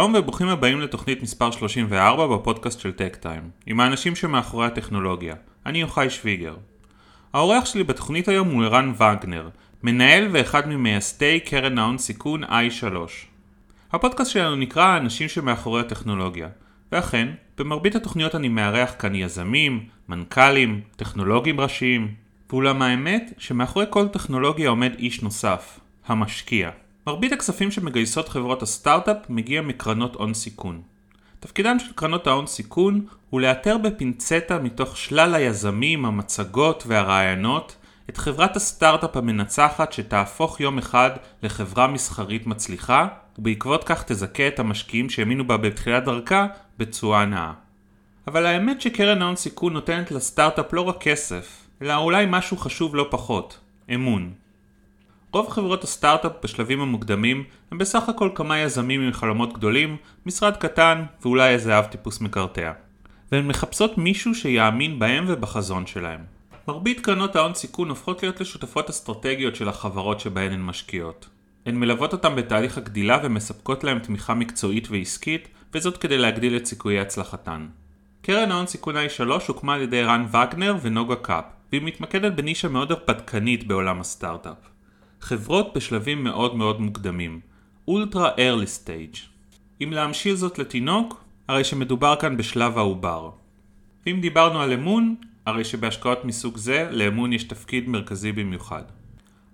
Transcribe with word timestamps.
שלום 0.00 0.14
וברוכים 0.14 0.48
הבאים 0.48 0.80
לתוכנית 0.80 1.22
מספר 1.22 1.50
34 1.50 2.26
בפודקאסט 2.26 2.80
של 2.80 2.92
טק 2.92 3.16
טיים, 3.16 3.50
עם 3.66 3.80
האנשים 3.80 4.16
שמאחורי 4.16 4.66
הטכנולוגיה. 4.66 5.34
אני 5.66 5.80
יוחאי 5.80 6.10
שוויגר. 6.10 6.56
האורח 7.32 7.64
שלי 7.64 7.84
בתוכנית 7.84 8.28
היום 8.28 8.48
הוא 8.48 8.64
ערן 8.64 8.92
וגנר, 8.94 9.48
מנהל 9.82 10.28
ואחד 10.32 10.68
ממייסדי 10.68 11.40
קרן 11.40 11.78
ההון 11.78 11.98
סיכון 11.98 12.44
i3. 12.44 12.84
הפודקאסט 13.92 14.30
שלנו 14.30 14.56
נקרא 14.56 14.84
האנשים 14.84 15.28
שמאחורי 15.28 15.80
הטכנולוגיה, 15.80 16.48
ואכן, 16.92 17.28
במרבית 17.58 17.94
התוכניות 17.94 18.34
אני 18.34 18.48
מארח 18.48 18.94
כאן 18.98 19.14
יזמים, 19.14 19.86
מנכ"לים, 20.08 20.80
טכנולוגים 20.96 21.60
ראשיים, 21.60 22.14
ואולם 22.50 22.82
האמת 22.82 23.32
שמאחורי 23.38 23.86
כל 23.90 24.08
טכנולוגיה 24.08 24.68
עומד 24.68 24.92
איש 24.98 25.22
נוסף, 25.22 25.80
המשקיע. 26.06 26.70
מרבית 27.06 27.32
הכספים 27.32 27.70
שמגייסות 27.70 28.28
חברות 28.28 28.62
הסטארט-אפ 28.62 29.16
מגיע 29.28 29.62
מקרנות 29.62 30.14
הון 30.14 30.34
סיכון. 30.34 30.82
תפקידן 31.40 31.78
של 31.78 31.92
קרנות 31.94 32.26
ההון 32.26 32.46
סיכון 32.46 33.06
הוא 33.30 33.40
לאתר 33.40 33.78
בפינצטה 33.78 34.58
מתוך 34.58 34.96
שלל 34.96 35.34
היזמים, 35.34 36.04
המצגות 36.04 36.84
והרעיונות 36.86 37.76
את 38.10 38.16
חברת 38.16 38.56
הסטארט-אפ 38.56 39.16
המנצחת 39.16 39.92
שתהפוך 39.92 40.60
יום 40.60 40.78
אחד 40.78 41.10
לחברה 41.42 41.86
מסחרית 41.86 42.46
מצליחה 42.46 43.08
ובעקבות 43.38 43.84
כך 43.84 44.02
תזכה 44.02 44.48
את 44.48 44.58
המשקיעים 44.58 45.10
שהאמינו 45.10 45.46
בה 45.46 45.56
בתחילת 45.56 46.04
דרכה 46.04 46.46
בתשואה 46.78 47.24
נאה. 47.24 47.52
אבל 48.26 48.46
האמת 48.46 48.80
שקרן 48.80 49.22
ההון 49.22 49.36
סיכון 49.36 49.72
נותנת 49.72 50.10
לסטארט-אפ 50.10 50.72
לא 50.72 50.80
רק 50.80 50.96
כסף, 51.00 51.66
אלא 51.82 51.96
אולי 51.96 52.26
משהו 52.28 52.56
חשוב 52.56 52.96
לא 52.96 53.06
פחות, 53.10 53.58
אמון. 53.94 54.32
רוב 55.32 55.48
חברות 55.48 55.84
הסטארט-אפ 55.84 56.32
בשלבים 56.44 56.80
המוקדמים 56.80 57.44
הם 57.70 57.78
בסך 57.78 58.08
הכל 58.08 58.30
כמה 58.34 58.58
יזמים 58.58 59.00
עם 59.00 59.12
חלומות 59.12 59.52
גדולים, 59.52 59.96
משרד 60.26 60.56
קטן 60.56 61.04
ואולי 61.22 61.48
איזה 61.48 61.78
אב 61.78 61.84
טיפוס 61.84 62.20
מקרטע. 62.20 62.72
והן 63.32 63.46
מחפשות 63.46 63.98
מישהו 63.98 64.34
שיאמין 64.34 64.98
בהם 64.98 65.24
ובחזון 65.28 65.86
שלהם. 65.86 66.20
מרבית 66.68 67.00
קרנות 67.00 67.36
ההון 67.36 67.54
סיכון 67.54 67.88
הופכות 67.88 68.22
להיות 68.22 68.40
לשותפות 68.40 68.90
אסטרטגיות 68.90 69.56
של 69.56 69.68
החברות 69.68 70.20
שבהן 70.20 70.52
הן 70.52 70.62
משקיעות. 70.62 71.28
הן 71.66 71.76
מלוות 71.76 72.12
אותם 72.12 72.36
בתהליך 72.36 72.78
הגדילה 72.78 73.18
ומספקות 73.22 73.84
להם 73.84 73.98
תמיכה 73.98 74.34
מקצועית 74.34 74.88
ועסקית, 74.90 75.48
וזאת 75.74 75.96
כדי 75.96 76.18
להגדיל 76.18 76.56
את 76.56 76.66
סיכויי 76.66 77.00
הצלחתן. 77.00 77.66
קרן 78.22 78.50
ההון 78.50 78.66
סיכון 78.66 78.94
i3 78.96 79.22
הוקמה 79.48 79.74
על 79.74 79.82
ידי 79.82 80.02
רן 80.02 80.26
וגנר 80.28 80.76
ונוגה 80.82 81.16
קאפ, 81.16 81.44
והיא 81.72 81.82
מתמקדת 81.82 82.32
בנישה 82.32 82.68
מאוד 82.68 82.92
הרפתקנית 82.92 83.66
בעולם 83.66 84.00
הסטארט-אפ. 84.00 84.69
חברות 85.20 85.74
בשלבים 85.74 86.24
מאוד 86.24 86.56
מאוד 86.56 86.80
מוקדמים, 86.80 87.40
ultra 87.88 88.30
early 88.38 88.66
stage. 88.66 89.14
אם 89.82 89.92
להמשיל 89.92 90.34
זאת 90.34 90.58
לתינוק, 90.58 91.24
הרי 91.48 91.64
שמדובר 91.64 92.16
כאן 92.16 92.36
בשלב 92.36 92.78
העובר. 92.78 93.30
ואם 94.06 94.20
דיברנו 94.20 94.60
על 94.60 94.72
אמון, 94.72 95.14
הרי 95.46 95.64
שבהשקעות 95.64 96.24
מסוג 96.24 96.56
זה, 96.56 96.88
לאמון 96.90 97.32
יש 97.32 97.44
תפקיד 97.44 97.88
מרכזי 97.88 98.32
במיוחד. 98.32 98.82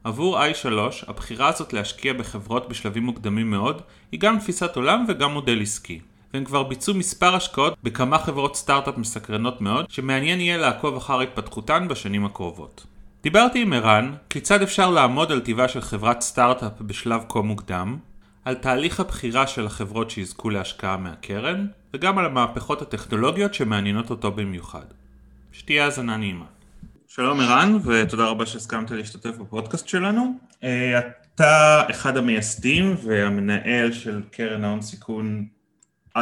עבור 0.05 0.39
i3, 0.39 0.69
הבחירה 1.09 1.49
הזאת 1.49 1.73
להשקיע 1.73 2.13
בחברות 2.13 2.69
בשלבים 2.69 3.03
מוקדמים 3.03 3.51
מאוד, 3.51 3.83
היא 4.13 4.21
גם 4.21 4.39
תפיסת 4.39 4.77
עולם 4.77 5.05
וגם 5.09 5.33
מודל 5.33 5.63
עסקי. 5.63 6.01
והם 6.35 6.45
כבר 6.45 6.63
ביצעו 6.63 6.95
מספר 6.95 7.35
השקעות 7.35 7.75
בכמה 7.83 8.19
חברות 8.19 8.57
סטארט-אפ 8.57 8.99
מסקרנות 8.99 9.61
מאוד, 9.61 9.91
שמעניין 9.91 10.41
יהיה 10.41 10.57
לעקוב 10.57 10.97
אחר 10.97 11.21
התפתחותן 11.21 11.89
בשנים 11.89 12.25
הקרובות. 12.25 12.87
דיברתי 13.27 13.63
עם 13.63 13.73
ערן 13.73 14.15
כיצד 14.31 14.63
אפשר 14.63 14.91
לעמוד 14.91 15.33
על 15.33 15.41
טיבה 15.41 15.69
של 15.69 15.81
חברת 15.81 16.21
סטארט-אפ 16.21 16.73
בשלב 16.81 17.21
כה 17.29 17.41
מוקדם, 17.41 17.97
על 18.45 18.55
תהליך 18.55 19.01
הבחירה 19.01 19.47
של 19.47 19.67
החברות 19.67 20.11
שיזכו 20.11 20.51
להשקעה 20.51 20.97
מהקרן, 20.97 21.67
וגם 21.95 22.19
על 22.19 22.25
המהפכות 22.25 22.83
הטכנולוגיות 22.83 23.55
שמעניינות 23.55 24.11
אותו 24.11 24.33
במיוחד. 24.33 24.85
שתהיה 25.53 25.85
האזנה 25.85 26.17
נעימה. 26.17 26.45
שלום 27.09 27.41
ערן, 27.41 27.79
ותודה 27.85 28.25
רבה 28.25 28.47
שהסכמת 28.47 28.91
להשתתף 28.91 29.37
בפודקאסט 29.37 29.89
שלנו. 29.89 30.39
אה, 30.65 30.99
אתה 30.99 31.83
אחד 31.91 32.17
המייסדים 32.17 32.97
והמנהל 33.03 33.93
של 33.93 34.23
קרן 34.31 34.65
ההון 34.65 34.83
סיכון 34.83 35.47
i3, 36.19 36.21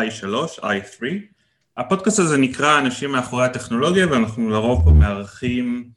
i3. 0.60 1.04
הפודקאסט 1.76 2.18
הזה 2.18 2.36
נקרא 2.36 2.78
אנשים 2.78 3.12
מאחורי 3.12 3.44
הטכנולוגיה, 3.44 4.06
ואנחנו 4.10 4.50
לרוב 4.50 4.84
פה 4.84 4.90
מארחים 4.90 5.94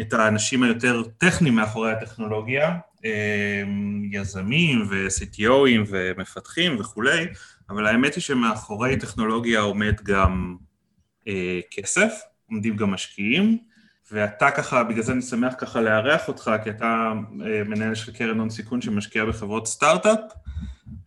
את 0.00 0.12
האנשים 0.12 0.62
היותר 0.62 1.02
טכניים 1.18 1.54
מאחורי 1.54 1.92
הטכנולוגיה, 1.92 2.76
אמ, 3.04 4.08
יזמים 4.12 4.86
ו-CTOים 4.90 5.86
ומפתחים 5.88 6.76
וכולי, 6.80 7.26
אבל 7.70 7.86
האמת 7.86 8.14
היא 8.14 8.22
שמאחורי 8.22 8.96
טכנולוגיה 8.96 9.60
עומד 9.60 10.00
גם 10.02 10.56
אה, 11.28 11.60
כסף, 11.70 12.20
עומדים 12.50 12.76
גם 12.76 12.90
משקיעים, 12.90 13.58
ואתה 14.12 14.50
ככה, 14.50 14.84
בגלל 14.84 15.02
זה 15.02 15.12
אני 15.12 15.22
שמח 15.22 15.54
ככה 15.58 15.80
לארח 15.80 16.28
אותך, 16.28 16.50
כי 16.64 16.70
אתה 16.70 17.12
אה, 17.46 17.62
מנהל 17.64 17.94
של 17.94 18.12
קרן 18.12 18.38
הון 18.38 18.50
סיכון 18.50 18.80
שמשקיע 18.82 19.24
בחברות 19.24 19.66
סטארט-אפ, 19.66 20.20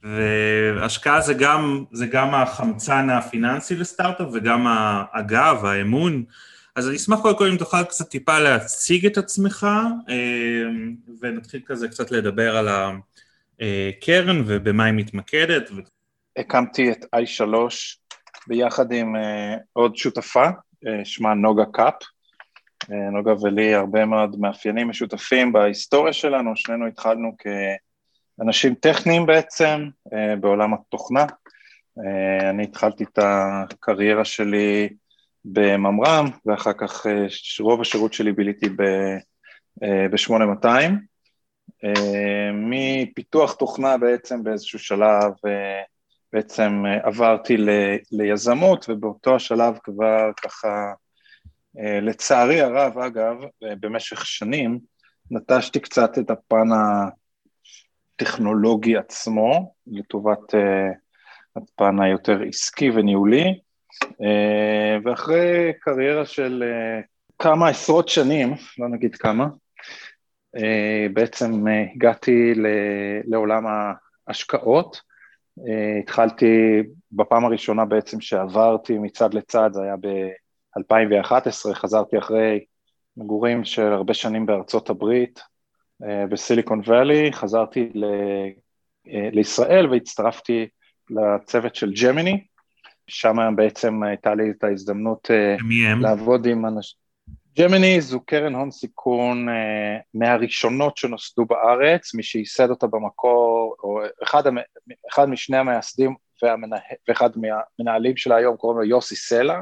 והשקעה 0.04 1.22
זה 1.22 1.34
גם, 1.34 1.84
זה 1.92 2.08
גם 2.08 2.36
החמצן 2.36 3.10
הפיננסי 3.10 3.76
לסטארט-אפ 3.76 4.28
וגם 4.34 4.68
הגב, 5.14 5.66
האמון, 5.66 6.24
אז 6.76 6.88
אני 6.88 6.96
אשמח 6.96 7.22
קודם 7.22 7.38
כל 7.38 7.50
אם 7.52 7.58
תוכל 7.58 7.84
קצת 7.84 8.10
טיפה 8.10 8.40
להציג 8.40 9.06
את 9.06 9.18
עצמך, 9.18 9.68
אה, 10.10 10.64
ונתחיל 11.22 11.62
כזה 11.66 11.88
קצת 11.88 12.12
לדבר 12.12 12.58
על 12.58 12.68
הקרן 13.60 14.44
ובמה 14.48 14.86
היא 14.86 14.94
מתמקדת. 14.94 15.70
הקמתי 16.38 16.92
את 16.92 17.06
i3 17.16 17.46
ביחד 18.48 18.92
עם 18.92 19.16
אה, 19.16 19.56
עוד 19.74 19.98
שותפה, 19.98 20.46
אה, 20.88 21.06
שמה 21.06 21.34
נוגה 21.34 21.66
קאפ. 21.66 21.94
נוגה 23.12 23.34
ולי 23.42 23.74
הרבה 23.74 24.06
מאוד 24.06 24.40
מאפיינים 24.40 24.90
משותפים 24.90 25.54
בהיסטוריה 25.54 26.14
שלנו, 26.14 26.52
שנינו 26.56 26.88
התחלנו 26.88 27.32
כאנשים 28.38 28.76
טכניים 28.76 29.26
בעצם 29.26 29.88
בעולם 30.40 30.74
התוכנה. 30.74 31.26
אני 32.50 32.64
התחלתי 32.64 33.04
את 33.04 33.20
הקריירה 33.22 34.26
שלי 34.26 34.90
בממר"ם, 35.46 36.26
ואחר 36.46 36.74
כך 36.74 37.08
אה, 37.08 37.26
רוב 37.60 37.82
השירות 37.82 38.14
שלי 38.14 38.32
ביליתי 38.32 38.70
ב-8200. 38.70 40.68
אה, 41.84 42.50
מפיתוח 42.54 43.54
תוכנה 43.54 43.98
בעצם 43.98 44.44
באיזשהו 44.44 44.80
שלב 44.80 45.32
אה, 45.48 45.82
בעצם 46.34 46.84
עברתי 47.04 47.58
ליזמות, 48.12 48.86
ובאותו 48.90 49.36
השלב 49.36 49.78
כבר 49.84 50.32
ככה, 50.42 50.94
לצערי 52.02 52.62
הרב, 52.62 52.98
אגב, 52.98 53.36
במשך 53.62 54.26
שנים, 54.26 54.80
נטשתי 55.32 55.80
קצת 55.80 56.18
את 56.18 56.30
הפן 56.30 56.68
הטכנולוגי 58.16 58.98
עצמו, 58.98 59.74
לטובת 59.88 60.54
הפן 61.56 62.02
היותר 62.02 62.42
עסקי 62.48 62.90
וניהולי, 62.90 63.44
אה, 63.44 63.52
ואחרי 65.06 65.74
קריירה 65.80 66.26
של 66.26 66.64
אה, 66.64 67.02
כמה 67.40 67.70
עשרות 67.70 68.10
שנים, 68.10 68.54
לא 68.80 68.90
נגיד 68.90 69.16
כמה, 69.16 69.48
אה, 70.58 71.08
בעצם 71.14 71.66
הגעתי 71.96 72.54
לעולם 73.26 73.64
ההשקעות. 74.28 75.02
התחלתי 76.04 76.84
בפעם 77.12 77.46
הראשונה 77.46 77.86
בעצם 77.86 78.22
שעברתי 78.22 78.98
מצד 78.98 79.34
לצד, 79.34 79.70
זה 79.74 79.82
היה 79.84 79.96
ב-2011, 79.96 81.74
חזרתי 81.74 82.18
אחרי 82.18 82.66
מגורים 83.18 83.64
של 83.64 83.94
הרבה 83.94 84.14
שנים 84.14 84.46
בארצות 84.46 84.90
הברית, 84.90 85.40
בסיליקון 86.30 86.82
וואלי, 86.88 87.34
חזרתי 87.34 87.90
ל- 87.94 88.06
לישראל 89.06 89.88
והצטרפתי 89.92 90.68
לצוות 91.10 91.76
של 91.76 91.92
ג'מיני, 92.04 92.44
שם 93.08 93.54
בעצם 93.56 94.04
הייתה 94.04 94.36
לי 94.36 94.52
את 94.52 94.64
ההזדמנות 94.64 95.32
אה, 95.32 95.56
לעבוד 96.02 96.46
עם 96.46 96.66
אנשים. 96.66 97.04
ג'מיני 97.60 98.02
זו 98.02 98.20
קרן 98.20 98.56
הון 98.56 98.72
סיכון 98.72 99.50
אה, 99.50 99.98
מהראשונות 100.14 100.98
שנוסדו 100.98 101.46
בארץ, 101.46 102.14
מי 102.14 102.24
שייסד 102.24 102.70
אותה 102.70 102.88
במקור, 102.88 103.76
או 103.84 104.00
אחד, 104.24 104.44
אחד 105.12 105.30
משני 105.30 105.58
המייסדים 105.58 106.16
והמנה, 106.44 106.78
ואחד 107.08 107.30
מהמנהלים 107.36 108.18
שלה 108.18 108.36
היום 108.36 108.58
קוראים 108.58 108.80
לו 108.80 108.86
יוסי 108.86 109.16
סלע, 109.16 109.60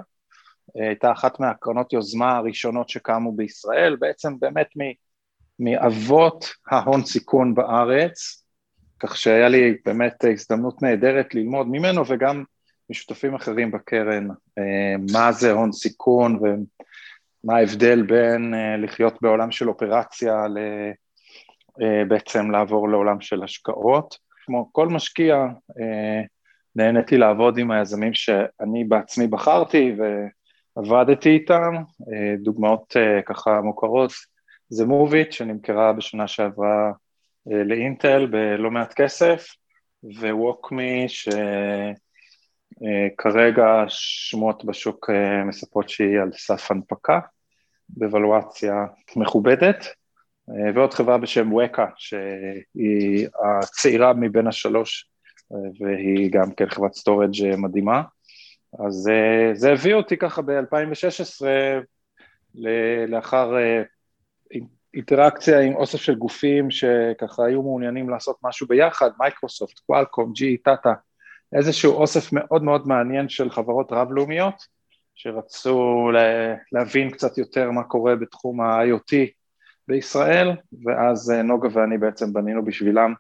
אה, 0.78 0.88
הייתה 0.88 1.12
אחת 1.12 1.40
מהקרנות 1.40 1.94
יוזמה 1.94 2.38
הראשונות 2.38 2.90
שקמו 2.90 3.32
בישראל, 3.32 3.96
בעצם 3.96 4.40
באמת 4.40 4.68
מאבות 5.60 6.46
ההון 6.72 7.06
סיכון 7.06 7.56
בארץ, 7.56 8.44
כך 9.00 9.18
שהיה 9.18 9.50
לי 9.50 9.78
באמת 9.86 10.26
הזדמנות 10.34 10.82
נהדרת 10.82 11.36
ללמוד 11.36 11.68
ממנו 11.68 12.04
וגם 12.08 12.44
משותפים 12.92 13.36
אחרים 13.36 13.72
בקרן, 13.72 14.28
אה, 14.58 14.96
מה 15.14 15.32
זה 15.32 15.52
הון 15.52 15.72
סיכון 15.72 16.40
ומה 16.42 17.58
ההבדל 17.58 18.02
בין 18.02 18.54
אה, 18.54 18.78
לחיות 18.78 19.18
בעולם 19.22 19.52
של 19.52 19.70
אופרציה 19.70 20.46
בעצם 22.08 22.52
לעבור 22.52 22.90
לעולם 22.90 23.22
של 23.22 23.44
השקעות. 23.44 24.18
כמו 24.46 24.70
כל 24.72 24.88
משקיע, 24.88 25.36
אה, 25.80 26.22
נהניתי 26.76 27.18
לעבוד 27.18 27.58
עם 27.58 27.72
היזמים 27.72 28.14
שאני 28.14 28.84
בעצמי 28.84 29.28
בחרתי 29.28 29.96
ועבדתי 30.76 31.30
איתם, 31.30 31.74
אה, 32.14 32.36
דוגמאות 32.38 32.98
אה, 32.98 33.22
ככה 33.22 33.62
מוכרות, 33.62 34.12
זה 34.70 34.86
מוביט 34.86 35.32
שנמכרה 35.32 35.94
בשנה 35.94 36.28
שעברה 36.28 36.92
לאינטל 37.46 38.26
בלא 38.26 38.72
מעט 38.72 38.94
כסף, 38.94 39.48
וווקמי 40.04 41.06
שכרגע 42.82 43.84
שמועות 43.88 44.66
בשוק 44.66 45.10
מספרות 45.46 45.90
שהיא 45.90 46.20
על 46.20 46.32
סף 46.32 46.72
הנפקה, 46.72 47.20
בוולואציה 47.90 48.86
מכובדת. 49.16 49.86
אה, 50.50 50.72
ועוד 50.76 50.94
חברה 50.94 51.18
בשם 51.18 51.54
ווקה, 51.54 51.86
שהיא 51.96 53.28
הצעירה 53.44 54.14
מבין 54.14 54.48
השלוש, 54.48 55.10
אה, 55.54 55.58
והיא 55.80 56.32
גם 56.32 56.52
כן 56.52 56.70
חברת 56.70 56.94
storage 56.94 57.44
אה, 57.46 57.58
מדהימה. 57.58 58.02
אז 58.88 59.10
זה 59.54 59.72
הביא 59.72 59.94
אותי 59.94 60.18
ככה 60.18 60.42
ב-2016, 60.42 61.46
לאחר 63.08 63.54
אינטראקציה 64.94 65.60
עם 65.60 65.76
אוסף 65.76 65.98
של 66.02 66.16
גופים 66.16 66.72
שככה 66.72 67.46
היו 67.46 67.62
מעוניינים 67.62 68.10
לעשות 68.10 68.38
משהו 68.44 68.68
ביחד, 68.68 69.10
מייקרוסופט, 69.20 69.80
קוואלקום, 69.80 70.34
GE, 70.34 70.58
טאטה, 70.58 70.94
איזשהו 71.54 71.94
אוסף 71.94 72.34
מאוד 72.34 72.64
מאוד 72.64 72.88
מעניין 72.88 73.30
של 73.30 73.50
חברות 73.50 73.92
רב-לאומיות, 73.92 74.66
שרצו 75.16 76.10
להבין 76.72 77.10
קצת 77.10 77.38
יותר 77.38 77.72
מה 77.72 77.84
קורה 77.84 78.16
בתחום 78.16 78.62
ה-IoT 78.62 79.14
בישראל, 79.88 80.52
ואז 80.86 81.32
אה, 81.32 81.42
נוגה 81.42 81.70
ואני 81.72 81.98
בעצם 81.98 82.34
בנינו 82.34 82.66
בשבילם 82.66 83.14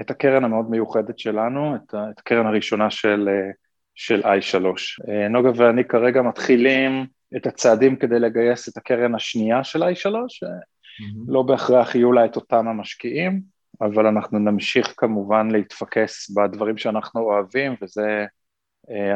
את 0.00 0.10
הקרן 0.10 0.44
המאוד 0.44 0.70
מיוחדת 0.70 1.18
שלנו, 1.18 1.76
את 1.76 2.18
הקרן 2.18 2.46
הראשונה 2.46 2.90
של, 2.90 3.28
אה, 3.28 3.50
של 3.94 4.22
i3. 4.22 4.64
אה, 5.08 5.28
נוגה 5.28 5.50
ואני 5.56 5.84
כרגע 5.84 6.22
מתחילים 6.22 7.06
את 7.36 7.46
הצעדים 7.46 7.96
כדי 7.96 8.18
לגייס 8.18 8.68
את 8.68 8.76
הקרן 8.76 9.14
השנייה 9.14 9.64
של 9.64 9.82
i3, 9.82 10.06
mm-hmm. 10.06 11.24
לא 11.28 11.42
בהכרח 11.42 11.94
יהיו 11.94 12.12
לה 12.12 12.24
את 12.24 12.36
אותם 12.36 12.68
המשקיעים, 12.68 13.55
אבל 13.80 14.06
אנחנו 14.06 14.38
נמשיך 14.38 14.94
כמובן 14.96 15.50
להתפקס 15.50 16.30
בדברים 16.30 16.78
שאנחנו 16.78 17.20
אוהבים, 17.20 17.74
וזה 17.82 18.26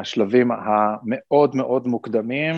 השלבים 0.01 0.51
המאוד 0.53 1.57
מאוד 1.57 1.87
מוקדמים 1.87 2.55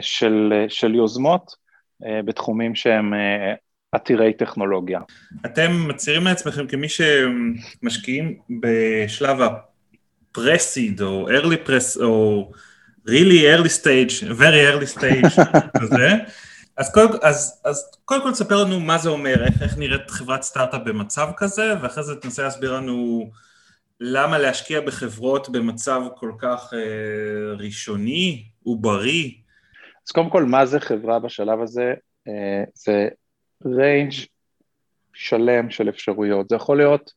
של, 0.00 0.52
של 0.68 0.94
יוזמות, 0.94 1.64
אה, 2.06 2.20
בתחומים 2.24 2.74
שהם 2.74 3.14
אה, 3.14 3.54
עתירי 3.92 4.32
טכנולוגיה. 4.32 5.00
אתם 5.46 5.88
מצהירים 5.88 6.24
לעצמכם 6.24 6.66
כמי 6.66 6.86
שמשקיעים 6.88 8.38
בשלב 8.60 9.40
ה-Presid 9.40 11.02
או 11.02 11.28
early 11.28 11.68
press 11.68 12.02
או 12.02 12.50
really 13.08 13.42
early 13.56 13.82
stage, 13.82 14.38
very 14.38 14.62
early 14.72 14.98
stage 14.98 15.42
כזה. 15.80 16.08
אז 16.76 16.92
קודם 16.92 17.18
אז, 17.22 17.62
אז 17.64 17.98
כל 18.04 18.18
תספר 18.32 18.64
לנו 18.64 18.80
מה 18.80 18.98
זה 18.98 19.08
אומר, 19.08 19.44
איך, 19.44 19.62
איך 19.62 19.78
נראית 19.78 20.10
חברת 20.10 20.42
סטארט-אפ 20.42 20.80
במצב 20.84 21.28
כזה, 21.36 21.74
ואחרי 21.82 22.04
זה 22.04 22.16
תנסה 22.16 22.42
להסביר 22.42 22.72
לנו 22.76 23.30
למה 24.00 24.38
להשקיע 24.38 24.80
בחברות 24.80 25.48
במצב 25.48 26.02
כל 26.16 26.32
כך 26.38 26.74
אה, 26.74 27.56
ראשוני 27.58 28.44
ובריא, 28.66 29.30
אז 30.06 30.12
קודם 30.12 30.30
כל, 30.30 30.44
מה 30.44 30.66
זה 30.66 30.80
חברה 30.80 31.18
בשלב 31.18 31.60
הזה? 31.60 31.94
אה, 32.28 32.64
זה 32.74 33.08
range 33.66 34.12
שלם 35.12 35.70
של 35.70 35.88
אפשרויות. 35.88 36.48
זה 36.48 36.56
יכול 36.56 36.76
להיות 36.76 37.12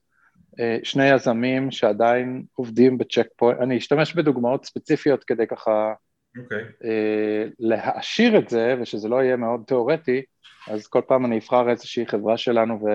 אה, 0.60 0.78
שני 0.84 1.10
יזמים 1.10 1.72
שעדיין 1.72 2.44
עובדים 2.56 2.98
בצ'ק 2.98 3.28
פוינט, 3.36 3.62
אני 3.62 3.78
אשתמש 3.78 4.14
בדוגמאות 4.14 4.66
ספציפיות 4.66 5.24
כדי 5.24 5.48
ככה 5.48 5.94
okay. 6.38 6.44
אוקיי. 6.44 6.64
אה, 6.84 7.46
להעשיר 7.60 8.38
את 8.38 8.50
זה 8.50 8.76
ושזה 8.82 9.10
לא 9.10 9.24
יהיה 9.24 9.36
מאוד 9.36 9.64
תיאורטי, 9.68 10.22
אז 10.68 10.88
כל 10.88 11.02
פעם 11.08 11.26
אני 11.26 11.38
אבחר 11.38 11.70
איזושהי 11.70 12.06
חברה 12.06 12.38
שלנו 12.38 12.80
ו... 12.86 12.88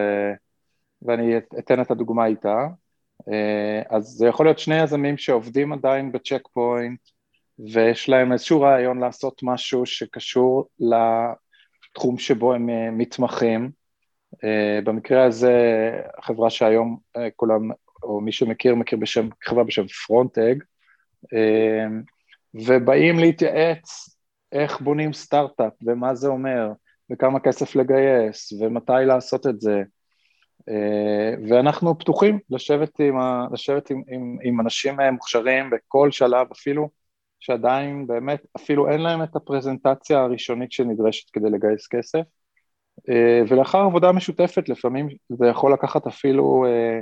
ואני 1.02 1.38
אתן 1.58 1.80
את 1.80 1.90
הדוגמה 1.90 2.26
איתה. 2.26 2.66
אז 3.90 4.04
זה 4.04 4.26
יכול 4.26 4.46
להיות 4.46 4.58
שני 4.58 4.82
יזמים 4.82 5.16
שעובדים 5.16 5.72
עדיין 5.72 6.12
בצ'ק 6.12 6.48
פוינט, 6.52 7.00
ויש 7.72 8.08
להם 8.08 8.32
איזשהו 8.32 8.60
רעיון 8.60 8.98
לעשות 8.98 9.40
משהו 9.42 9.86
שקשור 9.86 10.68
לתחום 10.80 12.18
שבו 12.18 12.54
הם 12.54 12.70
אה, 12.70 12.90
מתמחים. 12.90 13.70
אה, 14.44 14.78
במקרה 14.84 15.24
הזה, 15.24 15.52
החברה 16.18 16.50
שהיום 16.50 16.98
אה, 17.16 17.28
כולם, 17.36 17.70
או 18.02 18.20
מי 18.20 18.32
שמכיר, 18.32 18.74
מכיר 18.74 18.98
בשם, 18.98 19.28
חברה 19.44 19.64
בשם 19.64 19.86
Frontegg, 19.86 20.54
ובאים 22.54 23.18
להתייעץ 23.18 24.16
איך 24.52 24.80
בונים 24.80 25.12
סטארט-אפ, 25.12 25.72
ומה 25.86 26.14
זה 26.14 26.28
אומר, 26.28 26.72
וכמה 27.12 27.40
כסף 27.40 27.76
לגייס, 27.76 28.52
ומתי 28.52 28.92
לעשות 29.06 29.46
את 29.46 29.60
זה. 29.60 29.82
ואנחנו 31.48 31.98
פתוחים 31.98 32.38
לשבת 32.50 33.00
עם, 33.00 33.14
לשבת 33.52 33.90
עם, 33.90 34.02
עם, 34.08 34.36
עם 34.42 34.60
אנשים 34.60 34.96
מוכשרים 35.12 35.70
בכל 35.70 36.10
שלב, 36.10 36.46
אפילו 36.52 36.88
שעדיין 37.42 38.06
באמת 38.06 38.46
אפילו 38.56 38.88
אין 38.90 39.00
להם 39.00 39.22
את 39.22 39.36
הפרזנטציה 39.36 40.20
הראשונית 40.20 40.72
שנדרשת 40.72 41.30
כדי 41.30 41.50
לגייס 41.50 41.86
כסף, 41.86 42.22
אה, 43.08 43.42
ולאחר 43.48 43.78
עבודה 43.78 44.12
משותפת 44.12 44.68
לפעמים 44.68 45.08
זה 45.28 45.46
יכול 45.46 45.72
לקחת 45.72 46.06
אפילו 46.06 46.64
אה, 46.66 47.00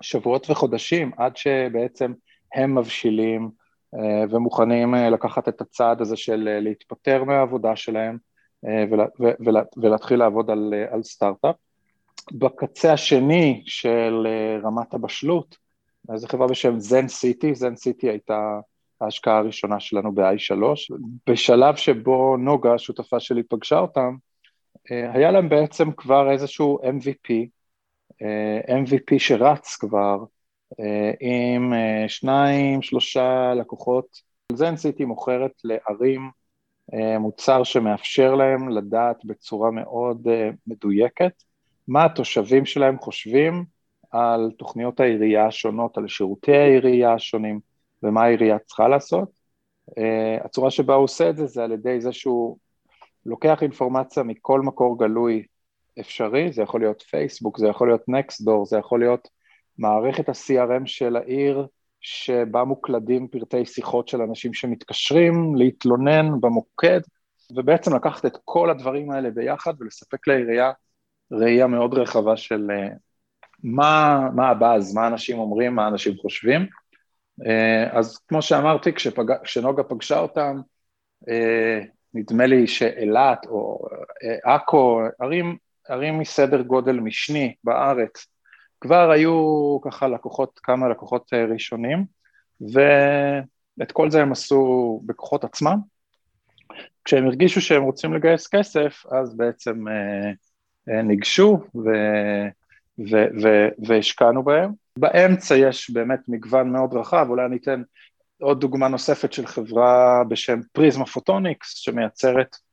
שבועות 0.00 0.50
וחודשים 0.50 1.10
עד 1.16 1.36
שבעצם 1.36 2.12
הם 2.54 2.78
מבשילים 2.78 3.42
אה, 3.42 3.48
ומוכנים 4.30 4.94
לקחת 4.94 5.48
את 5.48 5.60
הצעד 5.60 6.00
הזה 6.00 6.16
של 6.16 6.58
להתפטר 6.60 7.24
מהעבודה 7.24 7.76
שלהם 7.76 8.18
ולהתחיל 9.76 10.18
לעבוד 10.18 10.50
על, 10.50 10.74
על 10.90 11.02
סטארט-אפ. 11.02 11.54
בקצה 12.32 12.92
השני 12.92 13.62
של 13.66 14.26
רמת 14.64 14.94
הבשלות, 14.94 15.56
זו 16.14 16.28
חברה 16.28 16.46
בשם 16.46 16.80
זן 16.80 17.08
סיטי, 17.08 17.54
זן 17.54 17.76
סיטי 17.76 18.08
הייתה 18.08 18.60
ההשקעה 19.00 19.38
הראשונה 19.38 19.80
שלנו 19.80 20.14
ב-i3. 20.14 20.62
בשלב 21.26 21.76
שבו 21.76 22.36
נוגה, 22.36 22.74
השותפה 22.74 23.20
שלי, 23.20 23.42
פגשה 23.42 23.78
אותם, 23.78 24.16
אה, 24.90 25.12
היה 25.12 25.30
להם 25.30 25.48
בעצם 25.48 25.92
כבר 25.92 26.30
איזשהו 26.30 26.78
MVP, 26.82 27.30
אה, 28.22 28.60
MVP 28.82 29.18
שרץ 29.18 29.76
כבר 29.76 30.18
אה, 30.20 30.24
עם 31.20 31.72
שניים, 32.08 32.82
שלושה 32.82 33.54
לקוחות. 33.54 34.06
זן 34.52 34.76
סיטי 34.76 35.04
מוכרת 35.04 35.52
לערים 35.64 36.30
מוצר 37.20 37.64
שמאפשר 37.64 38.34
להם 38.34 38.68
לדעת 38.68 39.24
בצורה 39.24 39.70
מאוד 39.70 40.28
מדויקת 40.66 41.32
מה 41.88 42.04
התושבים 42.04 42.66
שלהם 42.66 42.98
חושבים 42.98 43.64
על 44.10 44.50
תוכניות 44.58 45.00
העירייה 45.00 45.46
השונות, 45.46 45.98
על 45.98 46.08
שירותי 46.08 46.56
העירייה 46.56 47.12
השונים, 47.12 47.60
ומה 48.02 48.22
העירייה 48.22 48.58
צריכה 48.58 48.88
לעשות. 48.88 49.28
הצורה 50.44 50.70
שבה 50.70 50.94
הוא 50.94 51.04
עושה 51.04 51.30
את 51.30 51.36
זה 51.36 51.46
זה 51.46 51.64
על 51.64 51.72
ידי 51.72 52.00
זה 52.00 52.12
שהוא 52.12 52.58
לוקח 53.26 53.62
אינפורמציה 53.62 54.22
מכל 54.22 54.60
מקור 54.60 54.98
גלוי 54.98 55.42
אפשרי, 56.00 56.52
זה 56.52 56.62
יכול 56.62 56.80
להיות 56.80 57.02
פייסבוק, 57.02 57.58
זה 57.58 57.68
יכול 57.68 57.88
להיות 57.88 58.08
נקסטדור, 58.08 58.66
זה 58.66 58.78
יכול 58.78 59.00
להיות 59.00 59.28
מערכת 59.78 60.28
ה-CRM 60.28 60.86
של 60.86 61.16
העיר, 61.16 61.66
שבה 62.00 62.64
מוקלדים 62.64 63.28
פרטי 63.28 63.66
שיחות 63.66 64.08
של 64.08 64.22
אנשים 64.22 64.54
שמתקשרים 64.54 65.56
להתלונן 65.56 66.40
במוקד, 66.40 67.00
ובעצם 67.56 67.96
לקחת 67.96 68.26
את 68.26 68.36
כל 68.44 68.70
הדברים 68.70 69.10
האלה 69.10 69.30
ביחד 69.30 69.74
ולספק 69.80 70.28
לעירייה 70.28 70.72
ראייה 71.32 71.66
מאוד 71.66 71.94
רחבה 71.94 72.36
של 72.36 72.66
uh, 72.70 72.96
מה, 73.62 74.20
מה 74.34 74.48
הבאז, 74.48 74.94
מה 74.94 75.06
אנשים 75.06 75.38
אומרים, 75.38 75.74
מה 75.74 75.88
אנשים 75.88 76.16
חושבים. 76.16 76.66
אה, 77.46 77.98
אז 77.98 78.18
כמו 78.28 78.42
שאמרתי, 78.42 78.92
כשפג... 78.92 79.24
כשנוגה 79.44 79.82
פגשה 79.82 80.18
אותם, 80.18 80.60
אה, 81.28 81.80
נדמה 82.14 82.46
לי 82.46 82.66
שאילת 82.66 83.46
או 83.46 83.88
אה, 84.24 84.54
עכו, 84.54 85.00
ערים, 85.20 85.56
ערים 85.88 86.18
מסדר 86.18 86.62
גודל 86.62 87.00
משני 87.00 87.54
בארץ, 87.64 88.26
כבר 88.80 89.10
היו 89.10 89.78
ככה 89.82 90.08
לקוחות, 90.08 90.60
כמה 90.62 90.88
לקוחות 90.88 91.32
ראשונים, 91.32 92.04
ואת 92.60 93.92
כל 93.92 94.10
זה 94.10 94.22
הם 94.22 94.32
עשו 94.32 95.00
בכוחות 95.06 95.44
עצמם. 95.44 95.78
כשהם 97.04 97.26
הרגישו 97.26 97.60
שהם 97.60 97.82
רוצים 97.82 98.14
לגייס 98.14 98.46
כסף, 98.46 99.02
אז 99.10 99.36
בעצם 99.36 99.84
ניגשו 100.86 101.58
והשקענו 103.86 104.42
בהם. 104.42 104.72
באמצע 104.98 105.56
יש 105.56 105.90
באמת 105.90 106.20
מגוון 106.28 106.72
מאוד 106.72 106.94
רחב, 106.94 107.26
אולי 107.28 107.46
אני 107.46 107.56
אתן 107.56 107.82
עוד 108.40 108.60
דוגמה 108.60 108.88
נוספת 108.88 109.32
של 109.32 109.46
חברה 109.46 110.22
בשם 110.28 110.60
פריזמה 110.72 111.06
פוטוניקס, 111.06 111.74
שמייצרת 111.74 112.56
אה, 112.56 112.67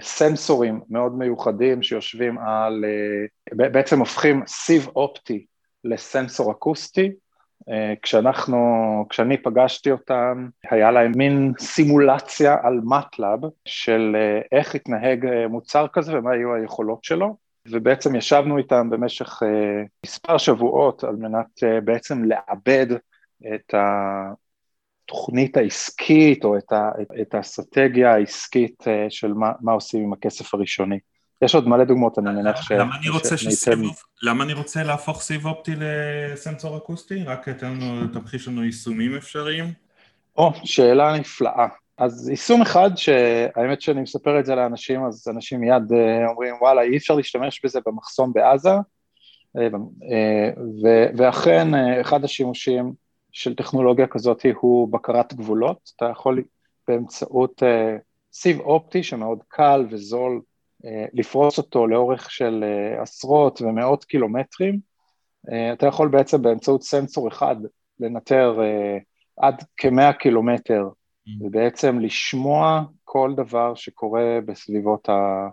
סנסורים 0.00 0.80
מאוד 0.90 1.18
מיוחדים 1.18 1.82
שיושבים 1.82 2.38
על, 2.38 2.84
אה, 2.84 3.68
בעצם 3.68 3.98
הופכים 3.98 4.42
סיב 4.46 4.88
אופטי 4.96 5.46
לסנסור 5.84 6.52
אקוסטי. 6.52 7.12
אה, 7.68 7.94
כשאנחנו, 8.02 8.58
כשאני 9.08 9.36
פגשתי 9.36 9.90
אותם, 9.90 10.48
היה 10.70 10.90
להם 10.90 11.12
מין 11.16 11.52
סימולציה 11.58 12.56
על 12.62 12.80
מטלאב 12.84 13.40
של 13.64 14.16
אה, 14.16 14.58
איך 14.58 14.74
התנהג 14.74 15.26
מוצר 15.48 15.86
כזה 15.92 16.18
ומה 16.18 16.30
היו 16.30 16.54
היכולות 16.54 17.04
שלו, 17.04 17.36
ובעצם 17.68 18.14
ישבנו 18.14 18.58
איתם 18.58 18.90
במשך 18.90 19.42
מספר 20.06 20.38
שבועות 20.38 21.04
על 21.04 21.16
מנת 21.16 21.84
בעצם 21.84 22.24
לעבד 22.24 22.86
את 23.54 23.74
התוכנית 25.04 25.56
העסקית 25.56 26.44
או 26.44 26.56
את, 26.56 26.72
ה, 26.72 26.90
את 27.22 27.34
האסטרטגיה 27.34 28.14
העסקית 28.14 28.84
של 29.08 29.32
מה, 29.32 29.52
מה 29.60 29.72
עושים 29.72 30.02
עם 30.02 30.12
הכסף 30.12 30.54
הראשוני. 30.54 30.98
יש 31.42 31.54
עוד 31.54 31.68
מלא 31.68 31.84
דוגמאות, 31.84 32.18
אני 32.18 32.30
מניח 32.30 32.62
ש... 32.62 32.72
למה 32.72 32.96
אני 32.96 33.08
רוצה 33.08 33.36
שסיב... 33.36 33.78
למה 34.22 34.44
אני 34.44 34.52
רוצה 34.52 34.82
להפוך 34.82 35.22
סיב 35.22 35.46
אופטי 35.46 35.72
לסנסור 35.78 36.76
אקוסטי? 36.76 37.24
רק 37.24 37.48
תן 37.48 37.70
לנו, 37.70 38.06
תמחיש 38.12 38.48
לנו 38.48 38.64
יישומים 38.64 39.16
אפשריים. 39.16 39.72
או, 40.36 40.52
שאלה 40.64 41.18
נפלאה. 41.18 41.66
אז 41.98 42.28
יישום 42.28 42.62
אחד, 42.62 42.90
שהאמת 42.96 43.80
שאני 43.80 44.00
מספר 44.00 44.40
את 44.40 44.46
זה 44.46 44.54
לאנשים, 44.54 45.04
אז 45.06 45.28
אנשים 45.28 45.60
מיד 45.60 45.92
אה, 45.92 46.28
אומרים, 46.28 46.54
וואלה, 46.60 46.82
אי 46.82 46.96
אפשר 46.96 47.14
להשתמש 47.14 47.60
בזה 47.64 47.80
במחסום 47.86 48.32
בעזה, 48.32 48.70
אה, 49.58 49.68
אה, 50.12 50.50
ואכן, 51.16 51.68
אחד 52.00 52.24
השימושים 52.24 52.92
של 53.34 53.54
טכנולוגיה 53.54 54.06
כזאת 54.06 54.46
הוא 54.60 54.92
בקרת 54.92 55.34
גבולות. 55.34 55.90
אתה 55.96 56.04
יכול 56.04 56.42
באמצעות 56.88 57.62
סיב 58.32 58.60
אופטי 58.60 59.02
שמאוד 59.02 59.38
קל 59.48 59.86
וזול 59.90 60.40
אה, 60.86 61.04
לפרוס 61.12 61.58
אותו 61.58 61.86
לאורך 61.86 62.30
של 62.30 62.64
אה, 62.64 63.02
עשרות 63.02 63.62
ומאות 63.62 64.04
קילומטרים, 64.04 64.78
אה, 65.52 65.72
אתה 65.72 65.86
יכול 65.86 66.08
בעצם 66.08 66.42
באמצעות 66.42 66.82
סנסור 66.82 67.28
אחד 67.28 67.56
לנטר 68.00 68.58
עד 69.36 69.64
כמאה 69.76 70.12
קילומטר 70.12 70.88
mm. 70.88 71.30
ובעצם 71.40 72.00
לשמוע 72.00 72.82
כל 73.04 73.32
דבר 73.36 73.74
שקורה 73.74 74.38
בסביבות, 74.46 75.08
ה... 75.08 75.48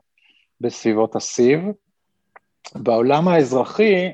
בסביבות 0.61 1.15
הסיב. 1.15 1.59
בעולם 2.75 3.27
האזרחי 3.27 4.11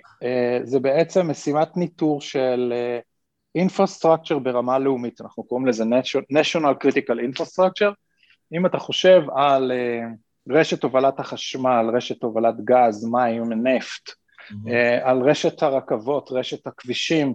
זה 0.63 0.79
בעצם 0.79 1.31
משימת 1.31 1.77
ניטור 1.77 2.21
של 2.21 2.74
infrastructure 3.66 4.40
ברמה 4.44 4.80
לאומית, 4.80 5.22
אנחנו 5.22 5.44
קוראים 5.44 5.68
לזה 5.68 5.84
national 6.34 6.86
critical 6.86 7.18
infrastructure. 7.18 7.94
אם 8.54 8.66
אתה 8.66 8.80
חושב 8.80 9.22
על 9.36 9.72
רשת 10.50 10.84
הובלת 10.84 11.20
החשמל, 11.20 11.90
רשת 11.94 12.24
הובלת 12.24 12.56
גז, 12.64 13.06
מים, 13.06 13.54
נפט, 13.54 14.10
mm-hmm. 14.10 14.70
על 15.04 15.22
רשת 15.22 15.64
הרכבות, 15.64 16.30
רשת 16.32 16.68
הכבישים, 16.68 17.34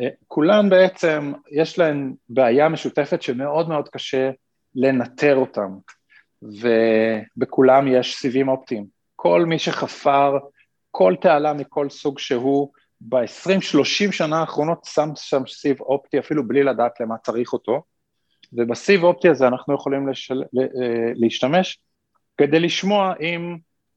אה, 0.00 0.08
כולן 0.28 0.70
בעצם 0.70 1.32
יש 1.50 1.78
להן 1.78 2.14
בעיה 2.28 2.68
משותפת 2.68 3.22
שמאוד 3.22 3.68
מאוד 3.68 3.88
קשה 3.88 4.30
לנטר 4.74 5.36
אותם, 5.36 5.70
ובכולם 6.42 7.88
יש 7.88 8.16
סיבים 8.16 8.48
אופטיים. 8.48 8.86
כל 9.16 9.44
מי 9.44 9.58
שחפר 9.58 10.38
כל 10.90 11.14
תעלה 11.20 11.52
מכל 11.52 11.90
סוג 11.90 12.18
שהוא, 12.18 12.72
ב-20-30 13.00 14.12
שנה 14.12 14.40
האחרונות 14.40 14.84
שם 14.84 15.08
שם 15.16 15.42
סיב 15.46 15.80
אופטי 15.80 16.18
אפילו 16.18 16.48
בלי 16.48 16.62
לדעת 16.62 17.00
למה 17.00 17.18
צריך 17.18 17.52
אותו, 17.52 17.82
ובסיב 18.52 19.04
אופטי 19.04 19.28
הזה 19.28 19.46
אנחנו 19.48 19.74
יכולים 19.74 20.08
לשל... 20.08 20.42
אה, 20.42 21.12
להשתמש 21.14 21.78
כדי 22.38 22.60
לשמוע 22.60 23.14
אם 23.20 23.56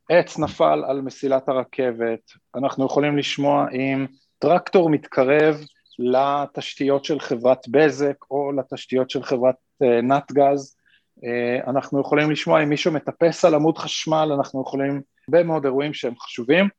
עץ 0.10 0.39
נפל 0.39 0.84
על 0.88 1.01
מסילת 1.01 1.50
הרכבת, 1.50 2.32
אנחנו 2.56 2.86
יכולים 2.86 3.18
לשמוע 3.18 3.66
אם 3.72 4.06
טרקטור 4.39 4.89
מתקרב 4.89 5.56
לתשתיות 6.00 7.06
של 7.06 7.20
חברת 7.20 7.68
בזק 7.68 8.16
או 8.32 8.51
לתשתיות 8.51 9.10
של 9.10 9.24
חברת 9.24 9.56
uh, 9.84 9.86
נתגז, 10.04 10.75
uh, 11.20 11.70
אנחנו 11.70 12.01
יכולים 12.01 12.32
לשמוע 12.32 12.63
אם 12.63 12.70
מישהו 12.70 12.92
מטפס 12.92 13.46
על 13.46 13.56
עמוד 13.56 13.77
חשמל, 13.77 14.32
אנחנו 14.38 14.62
יכולים, 14.62 15.01
הרבה 15.27 15.44
מאוד 15.44 15.66
אירועים 15.66 15.94
שהם 15.94 16.13
חשובים, 16.20 16.70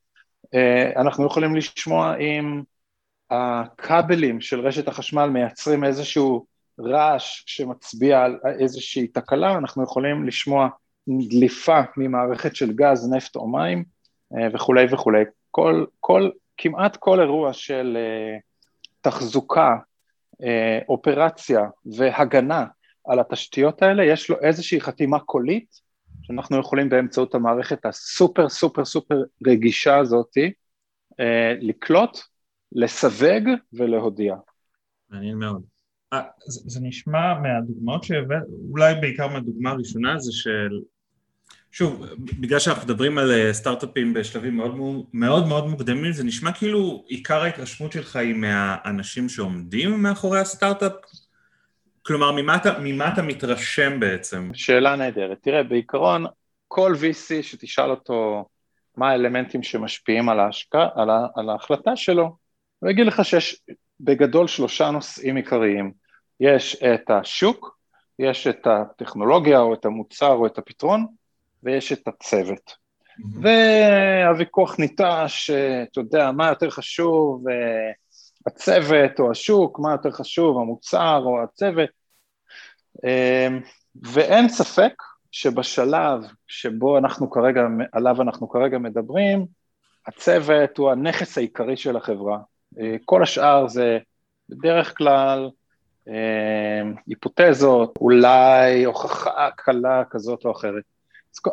אנחנו 0.96 1.26
יכולים 1.26 1.56
לשמוע 1.56 2.16
אם 2.16 2.62
הכבלים 3.30 4.40
של 4.40 4.60
רשת 4.60 4.88
החשמל 4.88 5.26
מייצרים 5.26 5.84
איזשהו 5.84 6.46
רעש 6.80 7.42
שמצביע 7.46 8.22
על 8.22 8.38
איזושהי 8.58 9.06
תקלה, 9.06 9.58
אנחנו 9.58 9.82
יכולים 9.84 10.24
לשמוע 10.24 10.68
דליפה 11.08 11.80
ממערכת 11.96 12.56
של 12.56 12.72
גז, 12.72 13.12
נפט 13.12 13.36
או 13.36 13.48
מים 13.48 13.84
אה, 14.36 14.48
וכולי 14.54 14.86
וכולי. 14.90 15.24
כל, 15.50 15.84
כל, 16.00 16.30
כמעט 16.56 16.96
כל 16.96 17.20
אירוע 17.20 17.52
של 17.52 17.96
אה, 18.00 18.38
תחזוקה, 19.00 19.76
אה, 20.42 20.78
אופרציה 20.88 21.60
והגנה 21.96 22.64
על 23.08 23.20
התשתיות 23.20 23.82
האלה, 23.82 24.04
יש 24.04 24.30
לו 24.30 24.36
איזושהי 24.40 24.80
חתימה 24.80 25.18
קולית 25.18 25.80
שאנחנו 26.28 26.60
יכולים 26.60 26.88
באמצעות 26.88 27.34
המערכת 27.34 27.86
הסופר 27.86 28.48
סופר 28.48 28.84
סופר 28.84 29.22
רגישה 29.46 29.98
הזאתי 29.98 30.52
לקלוט, 31.60 32.18
לסווג 32.72 33.48
ולהודיע. 33.72 34.34
מעניין 35.10 35.38
מאוד. 35.38 35.62
זה, 36.46 36.60
זה 36.66 36.80
נשמע 36.82 37.34
מהדוגמאות 37.40 38.04
שהבאת, 38.04 38.42
אולי 38.70 38.94
בעיקר 39.00 39.28
מהדוגמה 39.28 39.70
הראשונה 39.70 40.18
זה 40.18 40.32
של 40.32 40.80
שוב, 41.70 42.06
בגלל 42.40 42.58
שאנחנו 42.58 42.82
מדברים 42.84 43.18
על 43.18 43.30
אה, 43.30 43.52
סטארט-אפים 43.52 44.14
בשלבים 44.14 44.56
מאוד 44.56 44.74
מאוד 45.12 45.46
מאוד 45.46 45.66
מוקדמים, 45.66 46.12
זה 46.12 46.24
נשמע 46.24 46.52
כאילו 46.52 47.04
עיקר 47.08 47.42
ההתרשמות 47.42 47.92
שלך 47.92 48.16
היא 48.16 48.34
מהאנשים 48.34 49.28
שעומדים 49.28 50.02
מאחורי 50.02 50.40
הסטארט-אפ? 50.40 50.92
כלומר, 52.08 52.32
ממה 52.32 52.56
אתה, 52.56 52.78
ממה 52.80 53.12
אתה 53.12 53.22
מתרשם 53.22 54.00
בעצם? 54.00 54.50
שאלה 54.54 54.96
נהדרת. 54.96 55.38
תראה, 55.42 55.62
בעיקרון, 55.62 56.26
כל 56.68 56.94
VC 56.94 57.42
שתשאל 57.42 57.90
אותו 57.90 58.48
מה 58.96 59.10
האלמנטים 59.10 59.62
שמשפיעים 59.62 60.28
על, 60.28 60.40
ההשקע, 60.40 60.86
על, 60.94 61.10
ה, 61.10 61.26
על 61.34 61.50
ההחלטה 61.50 61.96
שלו, 61.96 62.36
הוא 62.78 62.90
יגיד 62.90 63.06
לך 63.06 63.24
שיש 63.24 63.62
בגדול 64.00 64.46
שלושה 64.46 64.90
נושאים 64.90 65.36
עיקריים. 65.36 65.92
יש 66.40 66.82
את 66.82 67.10
השוק, 67.10 67.78
יש 68.18 68.46
את 68.46 68.66
הטכנולוגיה 68.66 69.60
או 69.60 69.74
את 69.74 69.84
המוצר 69.84 70.32
או 70.32 70.46
את 70.46 70.58
הפתרון, 70.58 71.06
ויש 71.62 71.92
את 71.92 72.08
הצוות. 72.08 72.70
Mm-hmm. 72.70 73.38
והוויכוח 73.42 74.78
ניטש, 74.78 75.50
אתה 75.50 76.00
יודע, 76.00 76.32
מה 76.32 76.48
יותר 76.48 76.70
חשוב, 76.70 77.48
אה, 77.48 77.92
הצוות 78.46 79.20
או 79.20 79.30
השוק, 79.30 79.78
מה 79.78 79.92
יותר 79.92 80.10
חשוב, 80.10 80.58
המוצר 80.58 81.22
או 81.24 81.42
הצוות, 81.42 81.78
אה, 81.78 81.97
ואין 84.02 84.48
ספק 84.48 84.92
שבשלב 85.32 86.20
שבו 86.46 86.98
אנחנו 86.98 87.30
כרגע, 87.30 87.62
עליו 87.92 88.22
אנחנו 88.22 88.48
כרגע 88.48 88.78
מדברים, 88.78 89.46
הצוות 90.06 90.78
הוא 90.78 90.90
הנכס 90.90 91.38
העיקרי 91.38 91.76
של 91.76 91.96
החברה. 91.96 92.38
אה, 92.80 92.96
כל 93.04 93.22
השאר 93.22 93.68
זה 93.68 93.98
בדרך 94.48 94.98
כלל 94.98 95.50
היפותזות, 97.06 97.98
אולי 98.00 98.84
הוכחה 98.84 99.48
קלה 99.56 100.02
כזאת 100.10 100.44
או 100.44 100.52
אחרת. 100.52 100.82